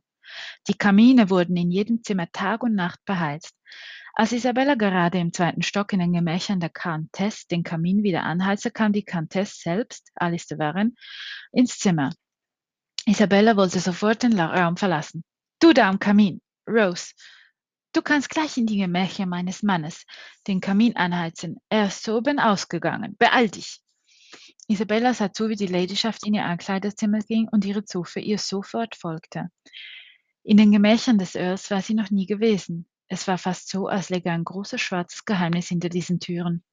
Die 0.68 0.74
Kamine 0.74 1.30
wurden 1.30 1.58
in 1.58 1.72
jedem 1.72 2.04
Zimmer 2.04 2.32
Tag 2.32 2.64
und 2.64 2.76
Nacht 2.76 3.00
beheizt. 3.06 3.56
Als 4.14 4.34
Isabella 4.34 4.76
gerade 4.76 5.20
im 5.20 5.32
zweiten 5.32 5.62
Stock 5.62 5.94
in 5.94 6.00
den 6.00 6.14
Gemächern 6.14 6.60
der 6.60 6.70
Countess 6.70 7.48
den 7.48 7.64
Kamin 7.64 8.04
wieder 8.04 8.24
anheizte, 8.24 8.70
kam 8.70 8.92
die 8.92 9.04
Countess 9.04 9.62
selbst, 9.62 10.12
Alice 10.16 10.48
de 10.48 10.60
Warren, 10.60 10.96
ins 11.52 11.80
Zimmer. 11.80 12.12
Isabella 13.06 13.56
wollte 13.56 13.80
sofort 13.80 14.24
den 14.24 14.40
Raum 14.40 14.78
verlassen. 14.78 15.24
Du 15.60 15.74
da 15.74 15.90
am 15.90 16.00
Kamin, 16.00 16.42
Rose, 16.68 17.14
du 17.94 18.02
kannst 18.02 18.30
gleich 18.30 18.58
in 18.58 18.68
die 18.68 18.78
Gemächer 18.78 19.26
meines 19.26 19.64
Mannes 19.64 20.06
den 20.48 20.60
Kamin 20.60 20.96
anheizen. 20.98 21.58
Er 21.70 21.88
ist 21.88 22.04
soeben 22.04 22.40
ausgegangen. 22.40 23.16
Beeil 23.18 23.50
dich! 23.50 23.82
Isabella 24.68 25.14
sah 25.14 25.34
zu, 25.34 25.50
wie 25.50 25.56
die 25.56 25.68
Ladyschaft 25.68 26.26
in 26.26 26.34
ihr 26.34 26.46
Ankleidezimmer 26.46 27.20
ging 27.20 27.48
und 27.52 27.66
ihre 27.66 27.84
Zofe 27.84 28.20
ihr 28.20 28.38
sofort 28.38 28.96
folgte. 28.96 29.50
In 30.44 30.58
den 30.58 30.72
Gemächern 30.72 31.20
des 31.20 31.36
Earls 31.36 31.70
war 31.70 31.82
sie 31.82 31.94
noch 31.94 32.10
nie 32.10 32.26
gewesen. 32.26 32.88
Es 33.08 33.28
war 33.28 33.38
fast 33.38 33.70
so, 33.70 33.88
als 33.88 34.10
läge 34.10 34.32
ein 34.32 34.44
großes 34.44 34.82
schwarzes 34.82 35.26
Geheimnis 35.26 35.68
hinter 35.68 35.90
diesen 35.90 36.20
Türen. 36.20 36.64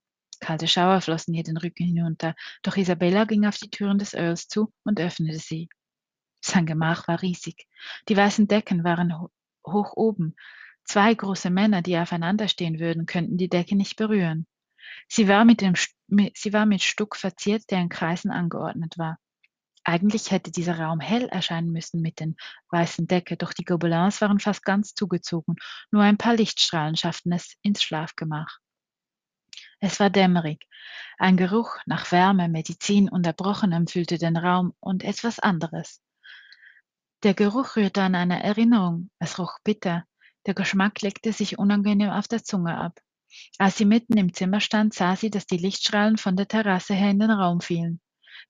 Kalte 0.41 0.67
Schauer 0.69 1.01
flossen 1.01 1.35
ihr 1.35 1.43
den 1.43 1.57
Rücken 1.59 1.85
hinunter, 1.85 2.35
doch 2.63 2.77
Isabella 2.77 3.25
ging 3.25 3.45
auf 3.45 3.59
die 3.59 3.71
Türen 3.71 3.99
des 3.99 4.15
Earls 4.15 4.49
zu 4.49 4.73
und 4.85 5.01
öffnete 5.01 5.39
sie. 5.39 5.69
Sein 6.41 6.65
Gemach 6.65 7.09
war 7.09 7.21
riesig. 7.21 7.67
Die 8.09 8.17
weißen 8.17 8.47
Decken 8.49 8.85
waren 8.85 9.19
ho 9.19 9.31
hoch 9.67 9.93
oben. 9.97 10.35
Zwei 10.85 11.13
große 11.13 11.51
Männer, 11.51 11.83
die 11.83 11.99
aufeinander 11.99 12.49
stehen 12.49 12.79
würden, 12.79 13.05
könnten 13.05 13.37
die 13.37 13.51
Decke 13.51 13.77
nicht 13.77 13.97
berühren. 13.97 14.47
Sie 15.09 15.29
war 15.29 15.45
mit, 15.45 15.61
dem, 15.61 15.75
sie 16.35 16.53
war 16.55 16.65
mit 16.65 16.83
Stuck 16.83 17.17
verziert, 17.17 17.71
der 17.71 17.81
in 17.81 17.91
Kreisen 17.91 18.31
angeordnet 18.31 18.97
war. 18.97 19.19
Eigentlich 19.89 20.31
hätte 20.31 20.51
dieser 20.51 20.79
Raum 20.79 21.01
hell 21.01 21.29
erscheinen 21.29 21.73
müssen 21.73 22.03
mit 22.03 22.21
den 22.21 22.37
weißen 22.69 23.07
Decke, 23.07 23.39
doch 23.39 23.55
die 23.55 23.65
Gobelins 23.65 24.21
waren 24.21 24.39
fast 24.39 24.63
ganz 24.63 24.93
zugezogen, 24.93 25.57
nur 25.91 26.03
ein 26.03 26.19
paar 26.19 26.37
Lichtstrahlen 26.37 26.95
schafften 26.95 27.33
es 27.33 27.57
ins 27.63 27.83
Schlafgemach. 27.83 28.59
Es 29.81 29.99
war 29.99 30.11
dämmerig. 30.11 30.67
Ein 31.17 31.39
Geruch 31.39 31.79
nach 31.87 32.13
Wärme, 32.13 32.51
Medizin 32.51 33.09
und 33.09 33.25
Erbrochenem 33.25 33.87
füllte 33.87 34.19
den 34.19 34.37
Raum 34.37 34.75
und 34.79 35.05
etwas 35.05 35.39
anderes. 35.39 36.03
Der 37.23 37.33
Geruch 37.33 37.77
rührte 37.77 38.03
an 38.03 38.15
eine 38.15 38.43
Erinnerung. 38.43 39.09
Es 39.19 39.39
roch 39.39 39.57
bitter. 39.65 40.05
Der 40.45 40.53
Geschmack 40.53 41.01
legte 41.01 41.33
sich 41.33 41.59
unangenehm 41.59 42.11
auf 42.11 42.29
der 42.29 42.45
Zunge 42.45 42.77
ab. 42.77 43.01
Als 43.57 43.79
sie 43.79 43.87
mitten 43.87 44.19
im 44.19 44.35
Zimmer 44.35 44.61
stand, 44.61 44.93
sah 44.93 45.17
sie, 45.17 45.31
dass 45.31 45.47
die 45.47 45.57
Lichtstrahlen 45.57 46.19
von 46.19 46.37
der 46.37 46.47
Terrasse 46.47 46.93
her 46.93 47.11
in 47.11 47.21
den 47.21 47.31
Raum 47.31 47.63
fielen. 47.63 48.03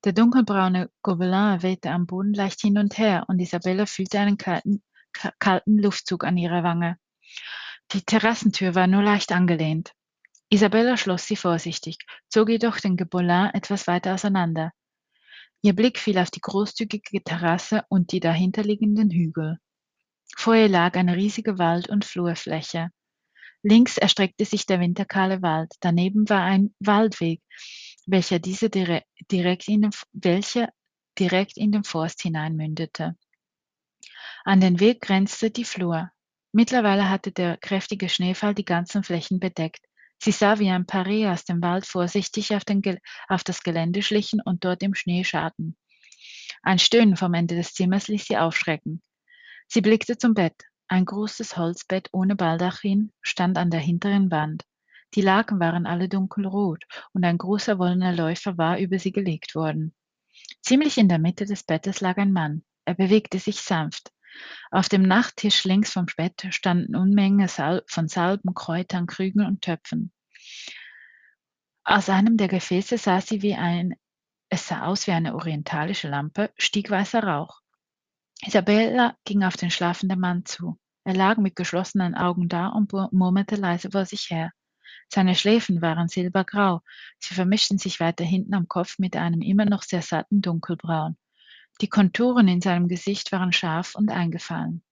Der 0.04 0.12
dunkelbraune 0.12 0.90
Gobelin 1.02 1.62
wehte 1.62 1.90
am 1.90 2.06
Boden 2.06 2.34
leicht 2.34 2.60
hin 2.60 2.78
und 2.78 2.98
her, 2.98 3.24
und 3.28 3.40
Isabella 3.40 3.86
fühlte 3.86 4.18
einen 4.20 4.36
kalten, 4.36 4.82
kalten 5.38 5.78
Luftzug 5.78 6.24
an 6.24 6.36
ihrer 6.36 6.62
Wange. 6.62 6.98
Die 7.92 8.02
Terrassentür 8.02 8.74
war 8.74 8.86
nur 8.86 9.02
leicht 9.02 9.32
angelehnt. 9.32 9.92
Isabella 10.50 10.96
schloss 10.96 11.26
sie 11.26 11.36
vorsichtig, 11.36 11.98
zog 12.28 12.48
jedoch 12.48 12.78
den 12.78 12.96
Gobelin 12.96 13.50
etwas 13.52 13.86
weiter 13.86 14.14
auseinander. 14.14 14.72
Ihr 15.60 15.74
Blick 15.74 15.98
fiel 15.98 16.18
auf 16.18 16.30
die 16.30 16.40
großzügige 16.40 17.22
Terrasse 17.22 17.84
und 17.88 18.12
die 18.12 18.20
dahinterliegenden 18.20 19.10
Hügel. 19.10 19.58
Vor 20.36 20.54
ihr 20.54 20.68
lag 20.68 20.96
eine 20.96 21.16
riesige 21.16 21.58
Wald- 21.58 21.88
und 21.88 22.04
Flurfläche. 22.04 22.90
Links 23.62 23.98
erstreckte 23.98 24.44
sich 24.44 24.66
der 24.66 24.78
winterkahle 24.80 25.42
Wald, 25.42 25.74
daneben 25.80 26.28
war 26.28 26.42
ein 26.42 26.74
Waldweg, 26.78 27.42
welcher 28.08 28.38
diese 28.38 28.70
direkt 28.70 29.68
in 29.68 29.82
den, 29.82 29.90
welcher 30.12 30.70
direkt 31.18 31.56
in 31.56 31.72
den 31.72 31.84
Forst 31.84 32.22
hineinmündete. 32.22 33.16
An 34.44 34.60
den 34.60 34.80
Weg 34.80 35.02
grenzte 35.02 35.50
die 35.50 35.64
Flur. 35.64 36.10
Mittlerweile 36.52 37.10
hatte 37.10 37.32
der 37.32 37.58
kräftige 37.58 38.08
Schneefall 38.08 38.54
die 38.54 38.64
ganzen 38.64 39.02
Flächen 39.02 39.40
bedeckt. 39.40 39.84
Sie 40.20 40.32
sah, 40.32 40.58
wie 40.58 40.70
ein 40.70 40.86
Paree 40.86 41.28
aus 41.28 41.44
dem 41.44 41.62
Wald 41.62 41.86
vorsichtig 41.86 42.54
auf, 42.54 42.62
auf 43.28 43.44
das 43.44 43.62
Gelände 43.62 44.02
schlichen 44.02 44.40
und 44.42 44.64
dort 44.64 44.82
im 44.82 44.94
Schnee 44.94 45.22
scharten. 45.22 45.76
Ein 46.62 46.78
Stöhnen 46.78 47.16
vom 47.16 47.34
Ende 47.34 47.56
des 47.56 47.74
Zimmers 47.74 48.08
ließ 48.08 48.24
sie 48.24 48.38
aufschrecken. 48.38 49.02
Sie 49.68 49.82
blickte 49.82 50.16
zum 50.16 50.32
Bett. 50.32 50.54
Ein 50.88 51.04
großes 51.04 51.58
Holzbett 51.58 52.08
ohne 52.12 52.34
Baldachin 52.34 53.12
stand 53.20 53.58
an 53.58 53.70
der 53.70 53.80
hinteren 53.80 54.30
Wand. 54.30 54.64
Die 55.14 55.22
Laken 55.22 55.58
waren 55.58 55.86
alle 55.86 56.08
dunkelrot 56.08 56.84
und 57.12 57.24
ein 57.24 57.38
großer 57.38 57.78
wollener 57.78 58.12
Läufer 58.12 58.58
war 58.58 58.78
über 58.78 58.98
sie 58.98 59.12
gelegt 59.12 59.54
worden. 59.54 59.94
Ziemlich 60.60 60.98
in 60.98 61.08
der 61.08 61.18
Mitte 61.18 61.46
des 61.46 61.62
Bettes 61.62 62.00
lag 62.00 62.18
ein 62.18 62.32
Mann. 62.32 62.62
Er 62.84 62.94
bewegte 62.94 63.38
sich 63.38 63.60
sanft. 63.60 64.12
Auf 64.70 64.88
dem 64.88 65.02
Nachttisch 65.02 65.64
links 65.64 65.92
vom 65.92 66.06
Bett 66.16 66.46
standen 66.50 66.94
Unmengen 66.94 67.48
von 67.48 68.08
Salben, 68.08 68.54
Kräutern, 68.54 69.06
Krügen 69.06 69.44
und 69.44 69.62
Töpfen. 69.62 70.12
Aus 71.84 72.10
einem 72.10 72.36
der 72.36 72.48
Gefäße 72.48 72.98
sah 72.98 73.20
sie 73.20 73.40
wie 73.42 73.54
ein, 73.54 73.94
es 74.50 74.68
sah 74.68 74.84
aus 74.86 75.06
wie 75.06 75.12
eine 75.12 75.34
orientalische 75.34 76.08
Lampe, 76.08 76.50
stieg 76.56 76.90
weißer 76.90 77.22
Rauch. 77.22 77.60
Isabella 78.42 79.16
ging 79.24 79.42
auf 79.42 79.56
den 79.56 79.70
schlafenden 79.70 80.20
Mann 80.20 80.44
zu. 80.44 80.78
Er 81.04 81.14
lag 81.14 81.38
mit 81.38 81.56
geschlossenen 81.56 82.14
Augen 82.14 82.48
da 82.48 82.68
und 82.68 82.92
murmelte 82.92 83.56
leise 83.56 83.90
vor 83.90 84.04
sich 84.04 84.28
her. 84.30 84.52
Seine 85.08 85.34
Schläfen 85.34 85.80
waren 85.80 86.08
silbergrau, 86.08 86.82
sie 87.18 87.34
vermischten 87.34 87.78
sich 87.78 88.00
weiter 88.00 88.24
hinten 88.24 88.54
am 88.54 88.68
Kopf 88.68 88.98
mit 88.98 89.16
einem 89.16 89.40
immer 89.42 89.64
noch 89.64 89.82
sehr 89.82 90.02
satten 90.02 90.42
Dunkelbraun. 90.42 91.16
Die 91.80 91.88
Konturen 91.88 92.48
in 92.48 92.60
seinem 92.60 92.88
Gesicht 92.88 93.30
waren 93.32 93.52
scharf 93.52 93.94
und 93.94 94.10
eingefallen. 94.10 94.82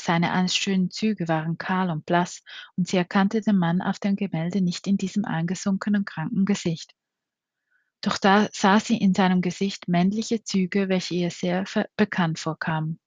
Seine 0.00 0.32
einst 0.32 0.56
schönen 0.56 0.90
Züge 0.90 1.28
waren 1.28 1.58
kahl 1.58 1.90
und 1.90 2.06
blass, 2.06 2.42
und 2.76 2.88
sie 2.88 2.96
erkannte 2.96 3.42
den 3.42 3.56
Mann 3.56 3.82
auf 3.82 3.98
dem 3.98 4.16
Gemälde 4.16 4.62
nicht 4.62 4.86
in 4.86 4.96
diesem 4.96 5.24
eingesunkenen, 5.24 6.04
kranken 6.04 6.46
Gesicht. 6.46 6.94
Doch 8.00 8.16
da 8.16 8.48
sah 8.52 8.80
sie 8.80 8.96
in 8.96 9.12
seinem 9.12 9.42
Gesicht 9.42 9.88
männliche 9.88 10.42
Züge, 10.42 10.88
welche 10.88 11.14
ihr 11.14 11.30
sehr 11.30 11.64
bekannt 11.96 12.38
vorkamen. 12.38 12.98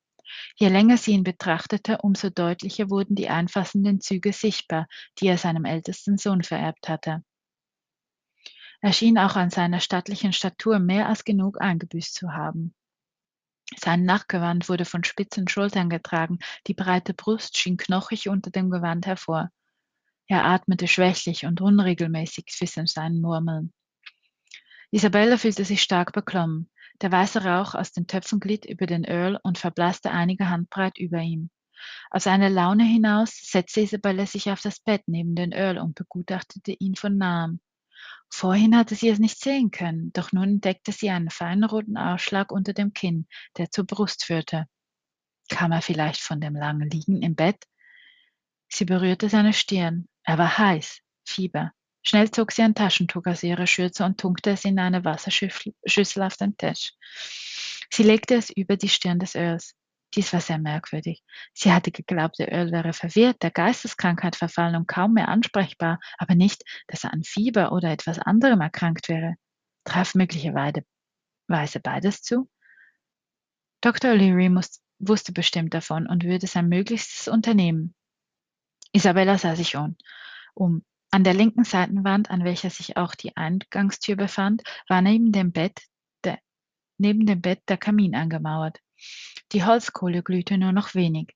Je 0.55 0.67
länger 0.69 0.97
sie 0.97 1.12
ihn 1.12 1.23
betrachtete, 1.23 1.99
umso 1.99 2.29
deutlicher 2.29 2.89
wurden 2.89 3.15
die 3.15 3.29
einfassenden 3.29 4.01
Züge 4.01 4.33
sichtbar, 4.33 4.88
die 5.19 5.27
er 5.27 5.38
seinem 5.38 5.65
ältesten 5.65 6.17
Sohn 6.17 6.43
vererbt 6.43 6.89
hatte. 6.89 7.23
Er 8.81 8.93
schien 8.93 9.17
auch 9.17 9.36
an 9.36 9.49
seiner 9.49 9.79
stattlichen 9.79 10.33
Statur 10.33 10.79
mehr 10.79 11.07
als 11.07 11.23
genug 11.23 11.62
eingebüßt 11.62 12.13
zu 12.13 12.33
haben. 12.33 12.75
Sein 13.77 14.03
Nachtgewand 14.03 14.69
wurde 14.69 14.86
von 14.86 15.03
spitzen 15.03 15.47
Schultern 15.47 15.89
getragen, 15.89 16.39
die 16.67 16.73
breite 16.73 17.13
Brust 17.13 17.57
schien 17.57 17.77
knochig 17.77 18.29
unter 18.29 18.51
dem 18.51 18.69
Gewand 18.69 19.07
hervor. 19.07 19.49
Er 20.27 20.45
atmete 20.45 20.88
schwächlich 20.88 21.45
und 21.45 21.62
unregelmäßig 21.62 22.45
zwischen 22.47 22.88
seinen 22.88 23.21
Murmeln. 23.21 23.73
Isabella 24.91 25.38
fühlte 25.38 25.65
sich 25.65 25.81
stark 25.81 26.13
beklommen. 26.13 26.69
Der 27.01 27.12
weiße 27.12 27.43
Rauch 27.43 27.75
aus 27.75 27.91
den 27.91 28.08
Töpfen 28.08 28.39
glitt 28.39 28.65
über 28.65 28.86
den 28.86 29.03
Earl 29.03 29.39
und 29.43 29.58
verblasste 29.58 30.12
einige 30.12 30.49
Handbreit 30.49 30.97
über 30.97 31.19
ihm. 31.19 31.49
Aus 32.12 32.27
einer 32.27 32.49
Laune 32.49 32.84
hinaus 32.84 33.32
setzte 33.43 33.82
Isabella 33.82 34.25
sich 34.25 34.49
auf 34.51 34.62
das 34.62 34.79
Bett 34.79 35.03
neben 35.08 35.36
den 35.36 35.51
Earl 35.51 35.77
und 35.77 35.95
begutachtete 35.95 36.71
ihn 36.71 36.95
von 36.95 37.17
nahem. 37.17 37.60
Vorhin 38.29 38.75
hatte 38.75 38.95
sie 38.95 39.10
es 39.10 39.19
nicht 39.19 39.39
sehen 39.39 39.69
können, 39.71 40.12
doch 40.13 40.32
nun 40.32 40.56
entdeckte 40.56 40.91
sie 40.91 41.10
einen 41.10 41.29
feinen 41.29 41.63
roten 41.63 41.97
Ausschlag 41.97 42.51
unter 42.51 42.73
dem 42.73 42.93
Kinn, 42.93 43.27
der 43.58 43.69
zur 43.69 43.86
Brust 43.86 44.25
führte. 44.25 44.65
Kam 45.49 45.71
er 45.71 45.82
vielleicht 45.82 46.21
von 46.21 46.41
dem 46.41 46.56
langen 46.56 46.89
Liegen 46.89 47.21
im 47.21 47.36
Bett? 47.36 47.63
Sie 48.69 48.86
berührte 48.86 49.29
seine 49.29 49.53
Stirn. 49.53 50.08
Er 50.23 50.38
war 50.38 50.58
heiß, 50.58 50.99
Fieber. 51.25 51.73
Schnell 52.04 52.32
zog 52.32 52.52
sie 52.52 52.62
ein 52.62 52.76
Taschentuch 52.76 53.26
aus 53.26 53.44
ihrer 53.44 53.66
Schürze 53.66 54.04
und 54.04 54.20
tunkte 54.20 54.52
es 54.52 54.66
in 54.66 54.78
eine 54.78 55.06
Wasserschüssel 55.06 56.22
auf 56.22 56.36
den 56.38 56.58
Tisch. 56.58 56.92
Sie 57.89 58.04
legte 58.04 58.36
es 58.36 58.50
über 58.50 58.76
die 58.76 58.89
Stirn 58.89 59.20
des 59.20 59.36
Earls. 59.36 59.74
Dies 60.13 60.32
war 60.34 60.42
sehr 60.42 60.60
merkwürdig. 60.60 61.24
Sie 61.54 61.72
hatte 61.72 61.92
geglaubt, 61.92 62.38
der 62.38 62.52
Earl 62.52 62.72
wäre 62.72 62.94
verwirrt, 62.94 63.42
der 63.42 63.52
Geisteskrankheit 63.52 64.36
verfallen 64.36 64.76
und 64.76 64.88
kaum 64.88 65.13
mehr 65.13 65.28
ansprechbar, 65.30 66.00
aber 66.18 66.36
nicht, 66.36 66.63
dass 66.88 67.04
er 67.04 67.13
an 67.13 67.24
Fieber 67.24 67.72
oder 67.72 67.89
etwas 67.89 68.20
anderem 68.20 68.62
erkrankt 68.62 69.10
wäre. 69.10 69.36
Traf 69.86 70.13
möglicherweise 70.13 70.84
beides 71.48 72.22
zu? 72.22 72.50
Dr. 73.82 74.12
O'Leary 74.12 74.50
wusste 75.00 75.32
bestimmt 75.32 75.74
davon 75.74 76.08
und 76.08 76.24
würde 76.24 76.48
sein 76.48 76.70
Möglichstes 76.70 77.28
unternehmen. 77.28 77.96
Isabella 78.92 79.38
sah 79.38 79.56
sich 79.56 79.76
um. 79.76 79.98
An 81.13 81.23
der 81.23 81.36
linken 81.36 81.63
Seitenwand, 81.63 82.32
an 82.32 82.43
welcher 82.43 82.71
sich 82.71 82.97
auch 82.97 83.13
die 83.13 83.38
Eingangstür 83.38 84.15
befand, 84.15 84.63
war 84.88 85.04
neben 85.04 85.32
dem 85.32 85.52
Bett 85.52 85.84
der, 86.23 86.39
neben 86.97 87.28
dem 87.28 87.39
Bett 87.39 87.62
der 87.69 87.78
Kamin 87.78 88.15
angemauert. 88.15 88.80
Die 89.52 89.63
Holzkohle 89.63 90.23
glühte 90.23 90.58
nur 90.58 90.71
noch 90.71 90.95
wenig. 90.95 91.36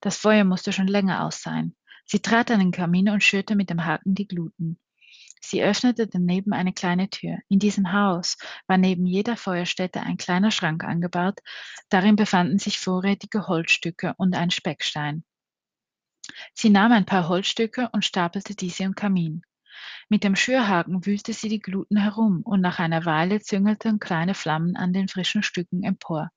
Das 0.00 0.16
Feuer 0.16 0.44
musste 0.44 0.72
schon 0.72 0.86
länger 0.86 1.24
aus 1.24 1.42
sein. 1.42 1.74
Sie 2.04 2.20
trat 2.20 2.52
an 2.52 2.60
den 2.60 2.70
Kamin 2.70 3.08
und 3.08 3.24
schürte 3.24 3.56
mit 3.56 3.68
dem 3.68 3.84
Haken 3.84 4.14
die 4.14 4.28
Gluten. 4.28 4.78
Sie 5.40 5.60
öffnete 5.60 6.06
daneben 6.06 6.52
eine 6.52 6.72
kleine 6.72 7.10
Tür. 7.10 7.38
In 7.48 7.58
diesem 7.58 7.92
Haus 7.92 8.38
war 8.68 8.78
neben 8.78 9.06
jeder 9.06 9.36
Feuerstätte 9.36 10.02
ein 10.02 10.18
kleiner 10.18 10.52
Schrank 10.52 10.84
angebaut. 10.84 11.40
Darin 11.88 12.14
befanden 12.14 12.60
sich 12.60 12.78
vorrätige 12.78 13.48
Holzstücke 13.48 14.14
und 14.18 14.36
ein 14.36 14.52
Speckstein. 14.52 15.24
Sie 16.54 16.70
nahm 16.70 16.92
ein 16.92 17.06
paar 17.06 17.28
Holzstücke 17.28 17.88
und 17.92 18.04
stapelte 18.04 18.54
diese 18.54 18.82
im 18.84 18.94
Kamin. 18.94 19.42
Mit 20.08 20.24
dem 20.24 20.36
Schürhaken 20.36 21.04
wühlte 21.04 21.32
sie 21.32 21.48
die 21.48 21.60
Gluten 21.60 21.96
herum, 21.96 22.42
und 22.42 22.60
nach 22.60 22.78
einer 22.78 23.04
Weile 23.04 23.40
züngelten 23.40 23.98
kleine 23.98 24.34
Flammen 24.34 24.76
an 24.76 24.92
den 24.92 25.08
frischen 25.08 25.42
Stücken 25.42 25.82
empor. 25.82 26.30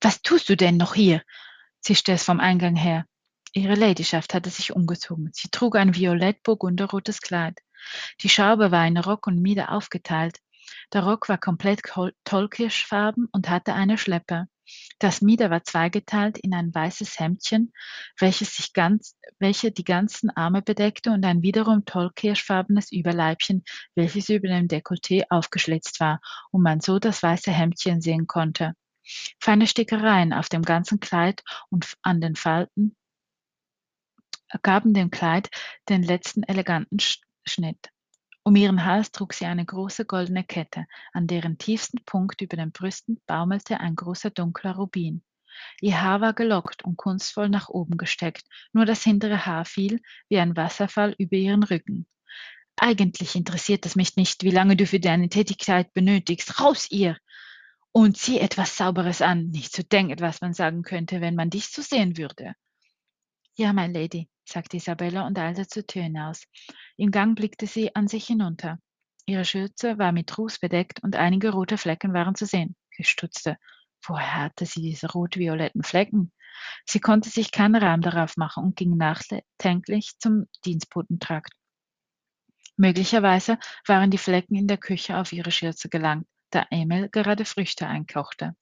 Was 0.00 0.22
tust 0.22 0.48
du 0.48 0.56
denn 0.56 0.76
noch 0.76 0.94
hier? 0.94 1.22
zischte 1.80 2.12
es 2.12 2.24
vom 2.24 2.40
Eingang 2.40 2.76
her. 2.76 3.06
Ihre 3.52 3.74
Ladyschaft 3.74 4.34
hatte 4.34 4.50
sich 4.50 4.74
umgezogen. 4.74 5.30
Sie 5.32 5.48
trug 5.48 5.76
ein 5.76 5.94
violett-burgunderrotes 5.94 7.20
Kleid. 7.20 7.58
Die 8.20 8.28
Schaube 8.28 8.70
war 8.70 8.86
in 8.86 8.98
Rock 8.98 9.26
und 9.26 9.40
Mieder 9.40 9.72
aufgeteilt. 9.72 10.38
Der 10.92 11.04
Rock 11.04 11.28
war 11.28 11.38
komplett 11.38 11.82
tollkirschfarben 12.24 13.28
und 13.32 13.48
hatte 13.48 13.72
eine 13.72 13.98
Schleppe. 13.98 14.48
Das 14.98 15.20
Mieder 15.20 15.50
war 15.50 15.64
zweigeteilt 15.64 16.38
in 16.38 16.54
ein 16.54 16.74
weißes 16.74 17.18
Hemdchen, 17.18 17.72
welches 18.18 18.56
sich 18.56 18.72
ganz, 18.72 19.16
welche 19.38 19.72
die 19.72 19.84
ganzen 19.84 20.30
Arme 20.30 20.62
bedeckte 20.62 21.10
und 21.10 21.24
ein 21.24 21.42
wiederum 21.42 21.84
tollkirschfarbenes 21.84 22.92
Überleibchen, 22.92 23.64
welches 23.94 24.28
über 24.28 24.48
dem 24.48 24.68
Dekolleté 24.68 25.24
aufgeschlitzt 25.30 26.00
war 26.00 26.20
und 26.50 26.62
man 26.62 26.80
so 26.80 26.98
das 26.98 27.22
weiße 27.22 27.50
Hemdchen 27.50 28.00
sehen 28.00 28.26
konnte. 28.26 28.74
Feine 29.40 29.66
Stickereien 29.66 30.32
auf 30.32 30.48
dem 30.48 30.62
ganzen 30.62 31.00
Kleid 31.00 31.42
und 31.70 31.96
an 32.02 32.20
den 32.20 32.34
Falten 32.34 32.96
gaben 34.62 34.94
dem 34.94 35.10
Kleid 35.10 35.48
den 35.88 36.02
letzten 36.02 36.42
eleganten 36.42 36.98
Schnitt. 37.44 37.90
Um 38.46 38.54
ihren 38.54 38.84
Hals 38.84 39.10
trug 39.10 39.34
sie 39.34 39.44
eine 39.44 39.64
große 39.64 40.04
goldene 40.04 40.44
Kette, 40.44 40.86
an 41.12 41.26
deren 41.26 41.58
tiefsten 41.58 42.04
Punkt 42.04 42.40
über 42.42 42.56
den 42.56 42.70
Brüsten 42.70 43.20
baumelte 43.26 43.80
ein 43.80 43.96
großer 43.96 44.30
dunkler 44.30 44.76
Rubin. 44.76 45.24
Ihr 45.80 46.00
Haar 46.00 46.20
war 46.20 46.32
gelockt 46.32 46.84
und 46.84 46.96
kunstvoll 46.96 47.48
nach 47.48 47.68
oben 47.68 47.96
gesteckt, 47.96 48.44
nur 48.72 48.86
das 48.86 49.02
hintere 49.02 49.46
Haar 49.46 49.64
fiel 49.64 50.00
wie 50.28 50.38
ein 50.38 50.56
Wasserfall 50.56 51.16
über 51.18 51.34
ihren 51.34 51.64
Rücken. 51.64 52.06
Eigentlich 52.76 53.34
interessiert 53.34 53.84
es 53.84 53.96
mich 53.96 54.14
nicht, 54.14 54.44
wie 54.44 54.52
lange 54.52 54.76
du 54.76 54.86
für 54.86 55.00
deine 55.00 55.28
Tätigkeit 55.28 55.92
benötigst. 55.92 56.60
Raus 56.60 56.88
ihr! 56.88 57.16
Und 57.90 58.16
zieh 58.16 58.38
etwas 58.38 58.76
Sauberes 58.76 59.22
an, 59.22 59.48
nicht 59.48 59.72
zu 59.72 59.82
denken, 59.82 60.20
was 60.20 60.40
man 60.40 60.54
sagen 60.54 60.82
könnte, 60.82 61.20
wenn 61.20 61.34
man 61.34 61.50
dich 61.50 61.66
so 61.66 61.82
sehen 61.82 62.16
würde. 62.16 62.54
Ja, 63.58 63.72
my 63.72 63.86
Lady, 63.86 64.28
sagte 64.44 64.76
Isabella 64.76 65.26
und 65.26 65.38
eilte 65.38 65.66
zur 65.66 65.86
Tür 65.86 66.02
hinaus. 66.02 66.42
Im 66.98 67.10
Gang 67.10 67.34
blickte 67.34 67.66
sie 67.66 67.94
an 67.96 68.06
sich 68.06 68.26
hinunter. 68.26 68.78
Ihre 69.24 69.46
Schürze 69.46 69.96
war 69.96 70.12
mit 70.12 70.36
Ruß 70.36 70.58
bedeckt 70.58 71.02
und 71.02 71.16
einige 71.16 71.50
rote 71.50 71.78
Flecken 71.78 72.12
waren 72.12 72.34
zu 72.34 72.44
sehen. 72.44 72.76
Sie 72.94 73.04
stutzte. 73.04 73.56
Woher 74.04 74.34
hatte 74.34 74.66
sie 74.66 74.82
diese 74.82 75.10
rot-violetten 75.10 75.82
Flecken? 75.82 76.32
Sie 76.84 77.00
konnte 77.00 77.30
sich 77.30 77.50
keinen 77.50 77.76
Reim 77.76 78.02
darauf 78.02 78.36
machen 78.36 78.62
und 78.62 78.76
ging 78.76 78.94
nachdenklich 78.98 80.18
zum 80.18 80.46
Dienstbotentrakt. 80.66 81.52
Möglicherweise 82.76 83.58
waren 83.86 84.10
die 84.10 84.18
Flecken 84.18 84.54
in 84.54 84.68
der 84.68 84.76
Küche 84.76 85.16
auf 85.16 85.32
ihre 85.32 85.50
Schürze 85.50 85.88
gelangt, 85.88 86.26
da 86.50 86.66
Emil 86.70 87.08
gerade 87.08 87.46
Früchte 87.46 87.86
einkochte. 87.86 88.54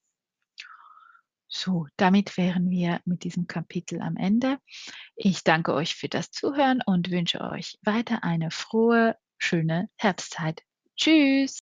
So, 1.56 1.86
damit 1.96 2.36
wären 2.36 2.68
wir 2.68 3.00
mit 3.04 3.22
diesem 3.22 3.46
Kapitel 3.46 4.02
am 4.02 4.16
Ende. 4.16 4.58
Ich 5.14 5.44
danke 5.44 5.72
euch 5.72 5.94
für 5.94 6.08
das 6.08 6.32
Zuhören 6.32 6.80
und 6.84 7.12
wünsche 7.12 7.40
euch 7.42 7.78
weiter 7.82 8.24
eine 8.24 8.50
frohe, 8.50 9.16
schöne 9.38 9.88
Herbstzeit. 9.96 10.62
Tschüss! 10.96 11.60